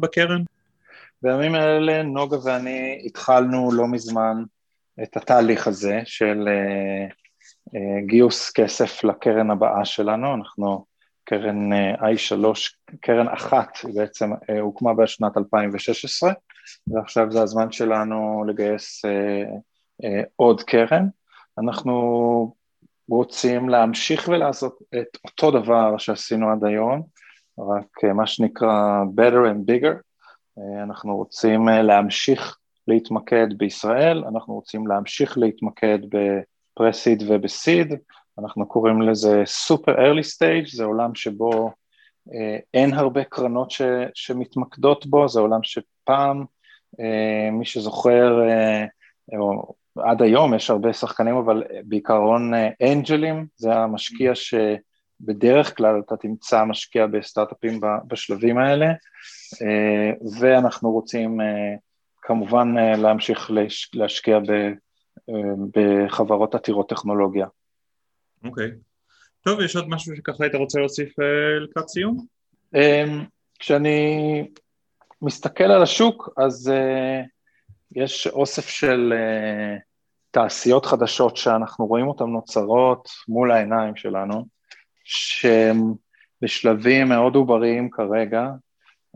בקרן? 0.00 0.42
בימים 1.22 1.54
האלה 1.54 2.02
נוגה 2.02 2.36
ואני 2.44 3.02
התחלנו 3.06 3.72
לא 3.72 3.86
מזמן 3.88 4.42
את 5.02 5.16
התהליך 5.16 5.66
הזה 5.66 6.00
של 6.04 6.48
uh, 6.48 7.12
uh, 7.68 8.06
גיוס 8.06 8.50
כסף 8.50 9.04
לקרן 9.04 9.50
הבאה 9.50 9.84
שלנו, 9.84 10.34
אנחנו 10.34 10.84
קרן 11.24 11.72
uh, 11.72 12.00
I3, 12.00 12.34
קרן 13.00 13.28
אחת 13.28 13.78
בעצם 13.94 14.32
uh, 14.32 14.36
הוקמה 14.60 14.94
בשנת 14.94 15.36
2016 15.36 16.32
ועכשיו 16.86 17.32
זה 17.32 17.42
הזמן 17.42 17.72
שלנו 17.72 18.44
לגייס 18.48 19.04
uh, 19.04 19.48
uh, 20.02 20.06
עוד 20.36 20.62
קרן. 20.62 21.06
אנחנו 21.58 22.54
רוצים 23.08 23.68
להמשיך 23.68 24.28
ולעשות 24.28 24.78
את 25.00 25.18
אותו 25.24 25.50
דבר 25.50 25.98
שעשינו 25.98 26.50
עד 26.50 26.64
היום, 26.64 27.02
רק 27.58 28.04
uh, 28.04 28.12
מה 28.12 28.26
שנקרא 28.26 29.02
better 29.16 29.52
and 29.52 29.70
bigger, 29.70 30.06
אה, 30.58 30.82
אנחנו 30.82 31.16
רוצים 31.16 31.68
אה, 31.68 31.82
להמשיך 31.82 32.58
להתמקד 32.88 33.46
בישראל, 33.56 34.24
אנחנו 34.28 34.54
רוצים 34.54 34.86
להמשיך 34.86 35.38
להתמקד 35.38 35.98
בפרסיד 36.08 37.22
ובסיד, 37.28 37.94
אנחנו 38.38 38.68
קוראים 38.68 39.02
לזה 39.02 39.42
סופר 39.46 39.92
ארלי 39.92 40.22
סטייג', 40.22 40.66
זה 40.66 40.84
עולם 40.84 41.14
שבו 41.14 41.72
אה, 42.34 42.58
אין 42.74 42.94
הרבה 42.94 43.24
קרנות 43.24 43.70
ש, 43.70 43.82
שמתמקדות 44.14 45.06
בו, 45.06 45.28
זה 45.28 45.40
עולם 45.40 45.60
שפעם, 45.62 46.44
מי 47.52 47.64
שזוכר, 47.64 48.40
או 49.38 49.74
עד 49.98 50.22
היום 50.22 50.54
יש 50.54 50.70
הרבה 50.70 50.92
שחקנים, 50.92 51.36
אבל 51.36 51.62
בעיקרון 51.84 52.52
אנג'לים, 52.82 53.46
זה 53.56 53.74
המשקיע 53.74 54.34
ש... 54.34 54.54
בדרך 55.20 55.76
כלל 55.76 56.00
אתה 56.06 56.16
תמצא 56.16 56.64
משקיע 56.64 57.06
בסטארט-אפים 57.06 57.80
בשלבים 58.06 58.58
האלה, 58.58 58.86
אה, 59.62 60.10
ואנחנו 60.40 60.90
רוצים 60.90 61.40
אה, 61.40 61.74
כמובן 62.22 62.74
אה, 62.78 62.96
להמשיך 62.96 63.50
להשקיע 63.94 64.38
בחברות 65.74 66.54
עתירות 66.54 66.88
טכנולוגיה. 66.88 67.46
אוקיי. 68.44 68.66
Okay. 68.66 68.70
טוב, 69.42 69.60
יש 69.60 69.76
עוד 69.76 69.88
משהו 69.88 70.16
שככה 70.16 70.44
היית 70.44 70.54
רוצה 70.54 70.78
להוסיף 70.78 71.14
לקראת 71.60 71.88
סיום? 71.88 72.26
כשאני 73.58 74.48
מסתכל 75.26 75.64
על 75.64 75.82
השוק, 75.82 76.28
אז 76.36 76.72
יש 77.96 78.26
אוסף 78.26 78.68
של 78.68 79.12
תעשיות 80.30 80.86
חדשות 80.86 81.36
שאנחנו 81.36 81.86
רואים 81.86 82.08
אותן 82.08 82.24
נוצרות 82.24 83.08
מול 83.28 83.52
העיניים 83.52 83.96
שלנו. 83.96 84.44
שהם 85.06 85.94
בשלבים 86.42 87.08
מאוד 87.08 87.34
עובריים 87.34 87.90
כרגע. 87.90 88.48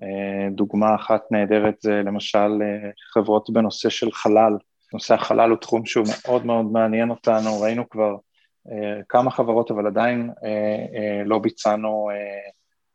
אה, 0.03 0.49
דוגמה 0.51 0.95
אחת 0.95 1.23
נהדרת 1.31 1.75
זה 1.81 2.03
למשל 2.05 2.63
אה, 2.63 2.91
חברות 3.13 3.51
בנושא 3.51 3.89
של 3.89 4.13
חלל. 4.13 4.53
נושא 4.93 5.15
החלל 5.15 5.51
הוא 5.51 5.59
תחום 5.59 5.87
שהוא 5.87 6.07
מאוד 6.09 6.47
מאוד 6.47 6.65
מעניין 6.73 7.11
אותנו, 7.11 7.61
ראינו 7.61 7.89
כבר 7.89 8.17
אה, 8.71 9.01
כמה 9.09 9.31
חברות, 9.31 9.71
אבל 9.71 9.87
עדיין 9.87 10.31
לא 11.25 11.39
ביצענו 11.39 12.11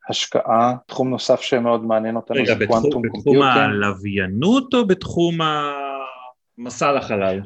השקעה. 0.10 0.76
תחום 0.88 1.10
נוסף 1.10 1.41
שמאוד 1.41 1.86
מעניין 1.86 2.15
אותנו 2.15 2.38
רגע, 2.38 2.58
זה 2.58 2.68
קוונטום 2.68 3.02
קומפיוטינג. 3.10 3.38
רגע, 3.38 3.50
בתחום 3.50 3.63
הלוויינות 3.63 4.74
או 4.74 4.88
בתחום 4.88 5.38
המסע 6.58 6.91
לחלל? 6.91 7.41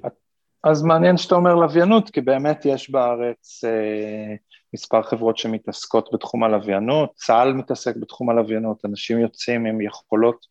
אז 0.64 0.84
מעניין 0.84 1.18
שאתה 1.18 1.36
אומר 1.36 1.56
לוויינות, 1.56 2.10
כי 2.10 2.22
באמת 2.22 2.66
יש 2.66 2.90
בארץ 2.90 3.64
אה, 3.64 4.36
מספר 4.74 5.02
חברות 5.04 5.38
שמתעסקות 5.38 6.10
בתחום 6.14 6.44
הלוויינות, 6.44 7.14
צה"ל 7.16 7.54
מתעסק 7.54 7.96
בתחום 7.96 8.30
הלוויינות, 8.30 8.86
אנשים 8.86 9.20
יוצאים 9.20 9.66
עם 9.66 9.82
יכולות 9.82 10.46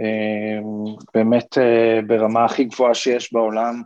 אה, 0.00 0.60
באמת 1.14 1.58
אה, 1.58 2.00
ברמה 2.06 2.44
הכי 2.44 2.64
גבוהה 2.64 2.94
שיש 2.94 3.32
בעולם, 3.32 3.82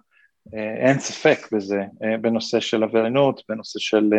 אה, 0.54 0.74
אין 0.74 0.98
ספק 0.98 1.38
בזה, 1.52 1.82
בנושא 2.20 2.60
של 2.60 2.76
לוויינות, 2.76 3.42
בנושא 3.48 3.78
של 3.78 4.10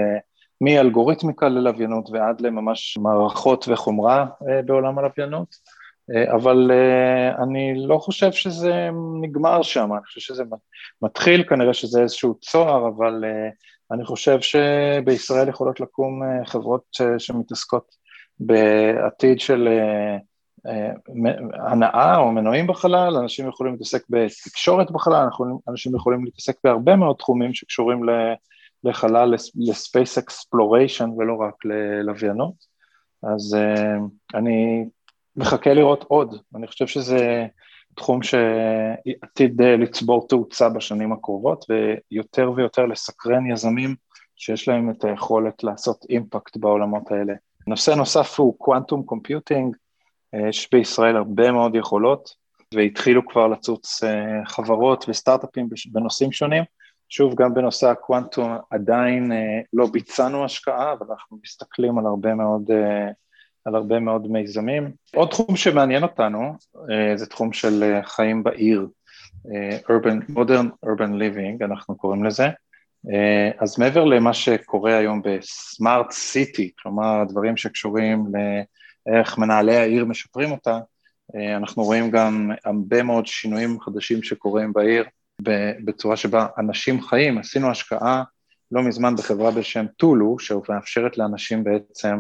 מאלגוריתמיקה 0.62 1.50
ללוויינות 1.50 2.10
ועד 2.10 2.42
לממש 2.42 2.98
מערכות 2.98 3.66
וחומרה 3.68 4.26
בעולם 4.66 5.00
הלוויינות, 5.00 5.56
אבל 6.36 6.72
אני 7.44 7.74
לא 7.88 7.98
חושב 7.98 8.32
שזה 8.32 8.90
נגמר 9.22 9.62
שם, 9.62 9.94
אני 9.94 10.04
חושב 10.06 10.22
שזה 10.22 10.44
מתחיל, 11.02 11.44
כנראה 11.44 11.74
שזה 11.74 12.02
איזשהו 12.02 12.36
צוהר, 12.42 12.88
אבל 12.88 13.24
אני 13.92 14.06
חושב 14.06 14.40
שבישראל 14.42 15.50
יכולות 15.50 15.80
לקום 15.80 16.24
אה, 16.24 16.46
חברות 16.46 16.98
שמתעסקות 17.18 17.96
בעתיד 18.40 19.40
של 19.40 19.68
אה, 19.68 20.18
אה, 20.72 20.92
הנעה 21.72 22.18
או 22.18 22.32
מנועים 22.32 22.68
בחלל, 22.68 23.18
אנשים 23.18 23.48
יכולים 23.48 23.74
להתעסק 23.74 24.04
בתקשורת 24.10 24.92
בחלל, 24.92 25.28
אנשים 25.70 25.96
יכולים 25.96 26.26
להתעסק 26.26 26.56
בהרבה 26.64 26.96
מאוד 26.96 27.16
תחומים 27.16 27.54
שקשורים 27.54 28.04
לחלל, 28.84 29.36
ל 29.56 29.66
space 29.66 30.18
exploration 30.18 31.10
ולא 31.18 31.36
רק 31.36 31.66
ללוויינות, 31.66 32.54
אז 33.24 33.58
אני 34.36 34.86
מחכה 35.36 35.74
לראות 35.74 36.04
עוד, 36.04 36.36
אני 36.56 36.68
חושב 36.68 36.88
שזה 36.88 37.48
תחום 37.96 38.20
שעתיד 38.24 39.62
אה, 39.62 39.78
לצבור 39.78 40.28
תאוצה 40.28 40.70
בשנים 40.70 41.12
הקרובות 41.12 41.66
ויותר 41.70 42.52
ויותר 42.56 42.86
לסקרן 42.86 43.52
יזמים 43.52 43.96
שיש 44.36 44.68
להם 44.68 44.90
את 44.90 45.04
היכולת 45.04 45.64
לעשות 45.64 46.06
אימפקט 46.10 46.58
בעולמות 46.58 47.12
האלה. 47.12 47.34
נושא 47.68 47.92
נוסף 47.92 48.40
הוא 48.40 48.56
quantum 48.58 49.04
computing, 49.04 49.76
אה, 50.34 50.50
יש 50.50 50.70
בישראל 50.72 51.16
הרבה 51.16 51.52
מאוד 51.52 51.76
יכולות 51.76 52.30
והתחילו 52.74 53.28
כבר 53.28 53.48
לצוץ 53.48 54.04
אה, 54.04 54.46
חברות 54.46 55.06
וסטארט-אפים 55.10 55.70
בנושאים 55.92 56.32
שונים. 56.32 56.64
שוב, 57.10 57.36
גם 57.36 57.54
בנושא 57.54 57.88
הקוונטום 57.88 58.58
עדיין 58.70 59.32
לא 59.74 59.88
ביצענו 59.92 60.46
השקעה, 60.46 60.94
אבל 60.94 61.08
אנחנו 61.10 61.38
מסתכלים 61.44 61.98
על 61.98 62.06
הרבה 62.06 62.34
מאוד 62.36 62.72
על 63.66 63.76
הרבה 63.76 64.00
מאוד 64.00 64.32
מיזמים. 64.32 64.92
עוד 65.16 65.30
תחום 65.30 65.56
שמעניין 65.56 66.04
אותנו 66.04 66.54
אה, 66.92 67.18
זה 67.18 67.26
תחום 67.26 67.54
של 67.54 67.84
אה, 67.84 68.04
חיים 68.04 68.44
בעיר, 68.44 68.88
אה, 69.54 69.78
urban, 69.78 70.32
modern 70.32 70.86
urban 70.86 71.12
living, 71.20 71.66
אנחנו 71.66 71.98
קוראים 71.98 72.24
לזה. 72.24 72.48
אז 73.60 73.80
מעבר 73.80 74.04
למה 74.04 74.34
שקורה 74.34 74.98
היום 74.98 75.22
בסמארט 75.22 76.12
סיטי, 76.12 76.72
כלומר 76.82 77.24
דברים 77.30 77.58
שקשורים 77.58 78.26
לאיך 79.08 79.38
מנהלי 79.38 79.76
העיר 79.76 80.06
משפרים 80.06 80.52
אותה, 80.52 80.80
אנחנו 81.56 81.84
רואים 81.84 82.12
גם 82.12 82.52
הרבה 82.66 83.04
מאוד 83.04 83.28
שינויים 83.28 83.80
חדשים 83.80 84.24
שקורים 84.24 84.74
בעיר 84.74 85.04
בצורה 85.86 86.18
שבה 86.18 86.48
אנשים 86.58 87.02
חיים. 87.02 87.38
עשינו 87.38 87.72
השקעה 87.72 88.24
לא 88.72 88.84
מזמן 88.84 89.16
בחברה 89.16 89.52
בשם 89.52 89.86
טולו, 89.98 90.40
שמאפשרת 90.40 91.18
לאנשים 91.18 91.64
בעצם 91.64 92.18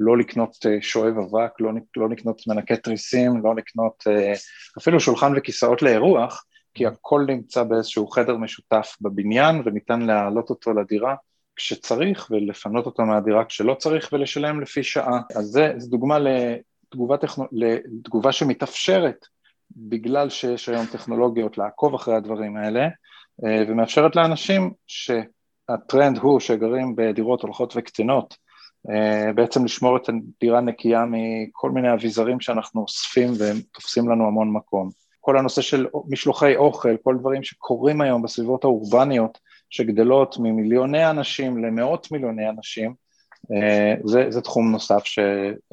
לא 0.00 0.18
לקנות 0.18 0.56
אה, 0.66 0.76
שואב 0.80 1.18
אבק, 1.18 1.60
לא, 1.60 1.70
לא 1.96 2.08
לקנות 2.08 2.42
מנקי 2.46 2.76
תריסים, 2.76 3.42
לא 3.44 3.54
לקנות 3.56 4.04
אה, 4.06 4.32
אפילו 4.78 5.00
שולחן 5.00 5.32
וכיסאות 5.36 5.82
לאירוח, 5.82 6.44
כי 6.74 6.86
הכל 6.86 7.24
נמצא 7.28 7.62
באיזשהו 7.62 8.06
חדר 8.06 8.36
משותף 8.36 8.96
בבניין 9.00 9.62
וניתן 9.64 10.02
להעלות 10.02 10.50
אותו 10.50 10.72
לדירה 10.72 11.14
כשצריך 11.56 12.28
ולפנות 12.30 12.86
אותו 12.86 13.02
מהדירה 13.02 13.44
כשלא 13.44 13.74
צריך 13.74 14.08
ולשלם 14.12 14.60
לפי 14.60 14.82
שעה. 14.82 15.20
אז 15.36 15.44
זה, 15.44 15.72
דוגמה 15.88 16.18
לתגובה, 16.18 17.16
טכנו, 17.16 17.44
לתגובה 17.52 18.32
שמתאפשרת 18.32 19.26
בגלל 19.76 20.28
שיש 20.28 20.68
היום 20.68 20.86
טכנולוגיות 20.86 21.58
לעקוב 21.58 21.94
אחרי 21.94 22.14
הדברים 22.14 22.56
האלה 22.56 22.88
אה, 23.44 23.64
ומאפשרת 23.68 24.16
לאנשים 24.16 24.72
שהטרנד 24.86 26.18
הוא 26.18 26.40
שגרים 26.40 26.96
בדירות 26.96 27.42
הולכות 27.42 27.72
וקטנות 27.76 28.36
אה, 28.90 29.32
בעצם 29.32 29.64
לשמור 29.64 29.96
את 29.96 30.08
הדירה 30.08 30.60
נקייה 30.60 31.04
מכל 31.10 31.70
מיני 31.70 31.92
אביזרים 31.92 32.40
שאנחנו 32.40 32.82
אוספים 32.82 33.30
והם 33.38 33.56
תופסים 33.72 34.10
לנו 34.10 34.26
המון 34.26 34.52
מקום. 34.52 34.90
כל 35.20 35.38
הנושא 35.38 35.62
של 35.62 35.86
משלוחי 36.08 36.56
אוכל, 36.56 36.96
כל 37.02 37.16
דברים 37.20 37.42
שקורים 37.42 38.00
היום 38.00 38.22
בסביבות 38.22 38.64
האורבניות 38.64 39.38
שגדלות 39.70 40.36
ממיליוני 40.38 41.10
אנשים 41.10 41.64
למאות 41.64 42.12
מיליוני 42.12 42.48
אנשים, 42.48 42.94
זה, 44.04 44.26
זה 44.28 44.40
תחום 44.40 44.72
נוסף 44.72 45.04
ש, 45.04 45.18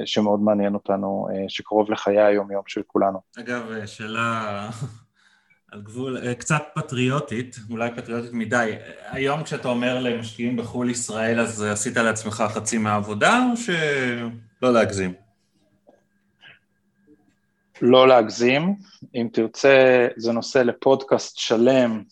שמאוד 0.05 0.39
מעניין 0.39 0.73
אותנו, 0.73 1.27
אה, 1.31 1.45
שקרוב 1.47 1.91
לחיי 1.91 2.21
היום-יום 2.21 2.63
של 2.67 2.81
כולנו. 2.87 3.19
אגב, 3.39 3.85
שאלה 3.85 4.69
על 5.71 5.81
גבול, 5.81 6.17
אה, 6.17 6.35
קצת 6.35 6.63
פטריוטית, 6.75 7.55
אולי 7.69 7.89
פטריוטית 7.95 8.33
מדי. 8.33 8.75
היום 9.05 9.43
כשאתה 9.43 9.67
אומר 9.67 9.99
למשקיעים 9.99 10.57
בחו"ל 10.57 10.89
ישראל, 10.89 11.39
אז 11.39 11.61
עשית 11.63 11.97
לעצמך 11.97 12.43
חצי 12.49 12.77
מהעבודה, 12.77 13.39
או 13.51 13.57
שלא 13.57 14.73
להגזים? 14.73 15.13
לא 17.81 18.07
להגזים. 18.07 18.75
אם 19.15 19.27
תרצה, 19.33 20.07
זה 20.17 20.31
נושא 20.31 20.57
לפודקאסט 20.57 21.37
שלם 21.37 22.03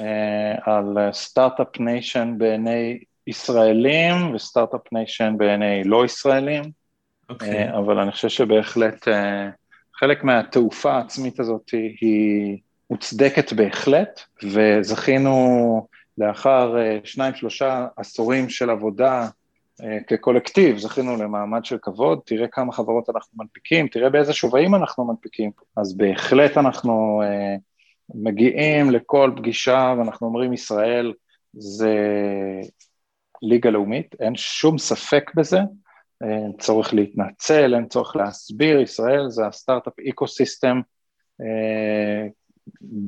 אה, 0.00 0.54
על 0.62 1.12
startup 1.12 1.80
nation 1.80 2.34
בעיני 2.38 2.98
ישראלים 3.26 4.34
ו 4.34 4.41
startup 4.41 4.92
nation 4.92 5.34
בעיני 5.38 5.84
לא 5.84 6.04
ישראלים. 6.04 6.62
Okay. 6.64 6.84
אוקיי. 7.28 7.68
אה, 7.68 7.78
אבל 7.78 7.98
אני 7.98 8.12
חושב 8.12 8.28
שבהחלט 8.28 9.08
אה, 9.08 9.48
חלק 9.94 10.24
מהתעופה 10.24 10.92
העצמית 10.92 11.40
הזאת 11.40 11.70
היא 12.00 12.58
מוצדקת 12.90 13.52
בהחלט, 13.52 14.20
וזכינו 14.42 15.86
לאחר 16.18 16.78
אה, 16.78 16.98
שניים, 17.04 17.34
שלושה 17.34 17.86
עשורים 17.96 18.48
של 18.48 18.70
עבודה 18.70 19.28
כקולקטיב, 20.06 20.78
זכינו 20.78 21.16
למעמד 21.16 21.64
של 21.64 21.78
כבוד, 21.82 22.20
תראה 22.26 22.48
כמה 22.48 22.72
חברות 22.72 23.10
אנחנו 23.10 23.32
מנפיקים, 23.38 23.88
תראה 23.88 24.10
באיזה 24.10 24.32
שווים 24.32 24.74
אנחנו 24.74 25.04
מנפיקים, 25.04 25.50
אז 25.76 25.96
בהחלט 25.96 26.56
אנחנו 26.56 27.22
מגיעים 28.14 28.90
לכל 28.90 29.32
פגישה 29.36 29.94
ואנחנו 29.98 30.26
אומרים 30.26 30.52
ישראל 30.52 31.12
זה 31.52 31.94
ליגה 33.42 33.70
לאומית, 33.70 34.14
אין 34.20 34.36
שום 34.36 34.78
ספק 34.78 35.30
בזה, 35.34 35.58
אין 36.20 36.52
צורך 36.58 36.94
להתנצל, 36.94 37.74
אין 37.74 37.88
צורך 37.88 38.16
להסביר, 38.16 38.80
ישראל 38.80 39.28
זה 39.28 39.46
ה 39.46 39.52
startup 39.52 39.92
ecosystem, 40.08 40.80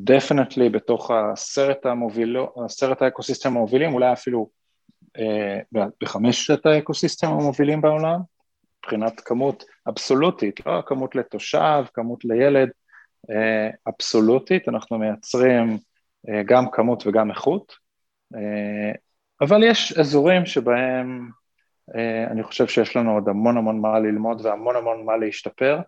definitely 0.05 0.69
בתוך 0.69 1.11
העשרת 1.11 1.87
המוביל, 1.87 2.37
עשרת 2.65 3.03
ה 3.03 3.08
ecosystem 3.08 3.49
המובילים, 3.49 3.95
אולי 3.95 4.13
אפילו 4.13 4.49
אה, 5.19 5.79
בחמשת 6.03 6.67
ה 6.67 6.73
ecosystem 6.73 7.27
המובילים 7.27 7.81
בעולם, 7.81 8.21
מבחינת 8.79 9.21
כמות 9.21 9.65
אבסולוטית, 9.89 10.67
לא 10.67 10.83
כמות 10.87 11.15
לתושב, 11.15 11.85
כמות 11.95 12.25
לילד, 12.25 12.69
אה, 13.31 13.77
אבסולוטית, 13.89 14.69
אנחנו 14.69 14.99
מייצרים 14.99 15.79
uh, 16.27 16.31
גם 16.47 16.71
כמות 16.71 17.07
וגם 17.07 17.31
איכות, 17.31 17.77
uh, 18.35 18.39
אבל 19.41 19.63
יש 19.63 19.99
אזורים 19.99 20.47
שבהם 20.47 21.31
אה, 21.95 22.27
אני 22.31 22.43
חושב 22.43 22.67
שיש 22.67 22.97
לנו 22.97 23.15
עוד 23.15 23.29
המון 23.29 23.57
המון 23.57 23.81
מה 23.81 23.99
ללמוד 23.99 24.41
והמון 24.47 24.77
המון 24.77 25.05
מה 25.05 25.17
להשתפר, 25.17 25.79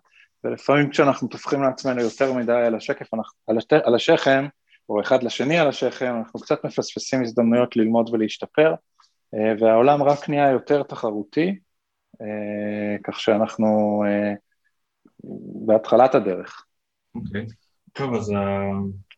ולפעמים 0.43 0.89
כשאנחנו 0.89 1.27
טופחים 1.27 1.61
לעצמנו 1.61 2.01
יותר 2.01 2.33
מדי 2.33 2.51
על 2.51 2.75
השקף, 2.75 3.09
השת, 3.57 3.73
על 3.73 3.95
השכם, 3.95 4.45
או 4.89 5.01
אחד 5.01 5.23
לשני 5.23 5.59
על 5.59 5.67
השכם, 5.67 6.15
אנחנו 6.19 6.39
קצת 6.39 6.65
מפספסים 6.65 7.21
הזדמנויות 7.21 7.75
ללמוד 7.75 8.09
ולהשתפר, 8.09 8.73
אה, 9.33 9.53
והעולם 9.59 10.03
רק 10.03 10.29
נהיה 10.29 10.51
יותר 10.51 10.83
תחרותי, 10.83 11.59
אה, 12.21 12.97
כך 13.03 13.19
שאנחנו 13.19 14.03
בהתחלת 15.65 16.15
הדרך. 16.15 16.65
אוקיי, 17.15 17.41
okay. 17.41 17.53
טוב, 17.93 18.15
אז 18.15 18.33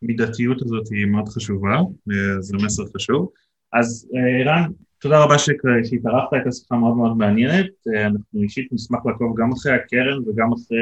המידתיות 0.01 0.61
הזאת 0.61 0.91
היא 0.91 1.05
מאוד 1.05 1.29
חשובה, 1.29 1.77
זה 2.39 2.57
מסר 2.57 2.83
חשוב. 2.95 3.29
אז 3.73 4.09
ערן, 4.13 4.71
תודה 4.99 5.23
רבה 5.23 5.37
שהתארחת, 5.37 6.33
הייתה 6.33 6.51
שיחה 6.51 6.75
מאוד 6.75 6.97
מאוד 6.97 7.17
מעניינת. 7.17 7.65
אנחנו 8.05 8.41
אישית 8.41 8.67
נשמח 8.71 9.05
לעקוב 9.05 9.39
גם 9.39 9.51
אחרי 9.51 9.73
הקרן 9.73 10.29
וגם 10.29 10.53
אחרי 10.53 10.77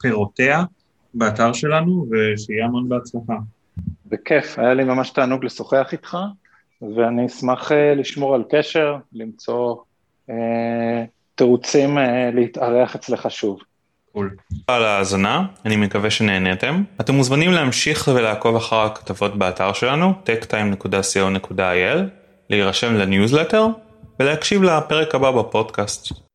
פירותיה 0.00 0.64
באתר 1.14 1.52
שלנו, 1.52 2.06
ושיהיה 2.10 2.64
המון 2.64 2.88
בהצלחה. 2.88 3.34
בכיף, 4.06 4.58
היה 4.58 4.74
לי 4.74 4.84
ממש 4.84 5.10
תענוג 5.10 5.44
לשוחח 5.44 5.88
איתך, 5.92 6.16
ואני 6.82 7.26
אשמח 7.26 7.72
אה, 7.72 7.94
לשמור 7.94 8.34
על 8.34 8.44
קשר, 8.50 8.96
למצוא 9.12 9.76
אה, 10.30 11.04
תירוצים 11.34 11.98
אה, 11.98 12.30
להתארח 12.34 12.94
אצלך 12.96 13.30
שוב. 13.30 13.60
קול. 14.18 14.30
על 14.66 14.84
ההאזנה, 14.84 15.46
אני 15.64 15.76
מקווה 15.76 16.10
שנהניתם. 16.10 16.82
אתם 17.00 17.14
מוזמנים 17.14 17.50
להמשיך 17.50 18.08
ולעקוב 18.14 18.56
אחר 18.56 18.76
הכתבות 18.80 19.38
באתר 19.38 19.72
שלנו, 19.72 20.12
techtime.co.il, 20.26 21.98
להירשם 22.50 22.94
לניוזלטר 22.94 23.66
ולהקשיב 24.20 24.62
לפרק 24.62 25.14
הבא 25.14 25.30
בפודקאסט. 25.30 26.27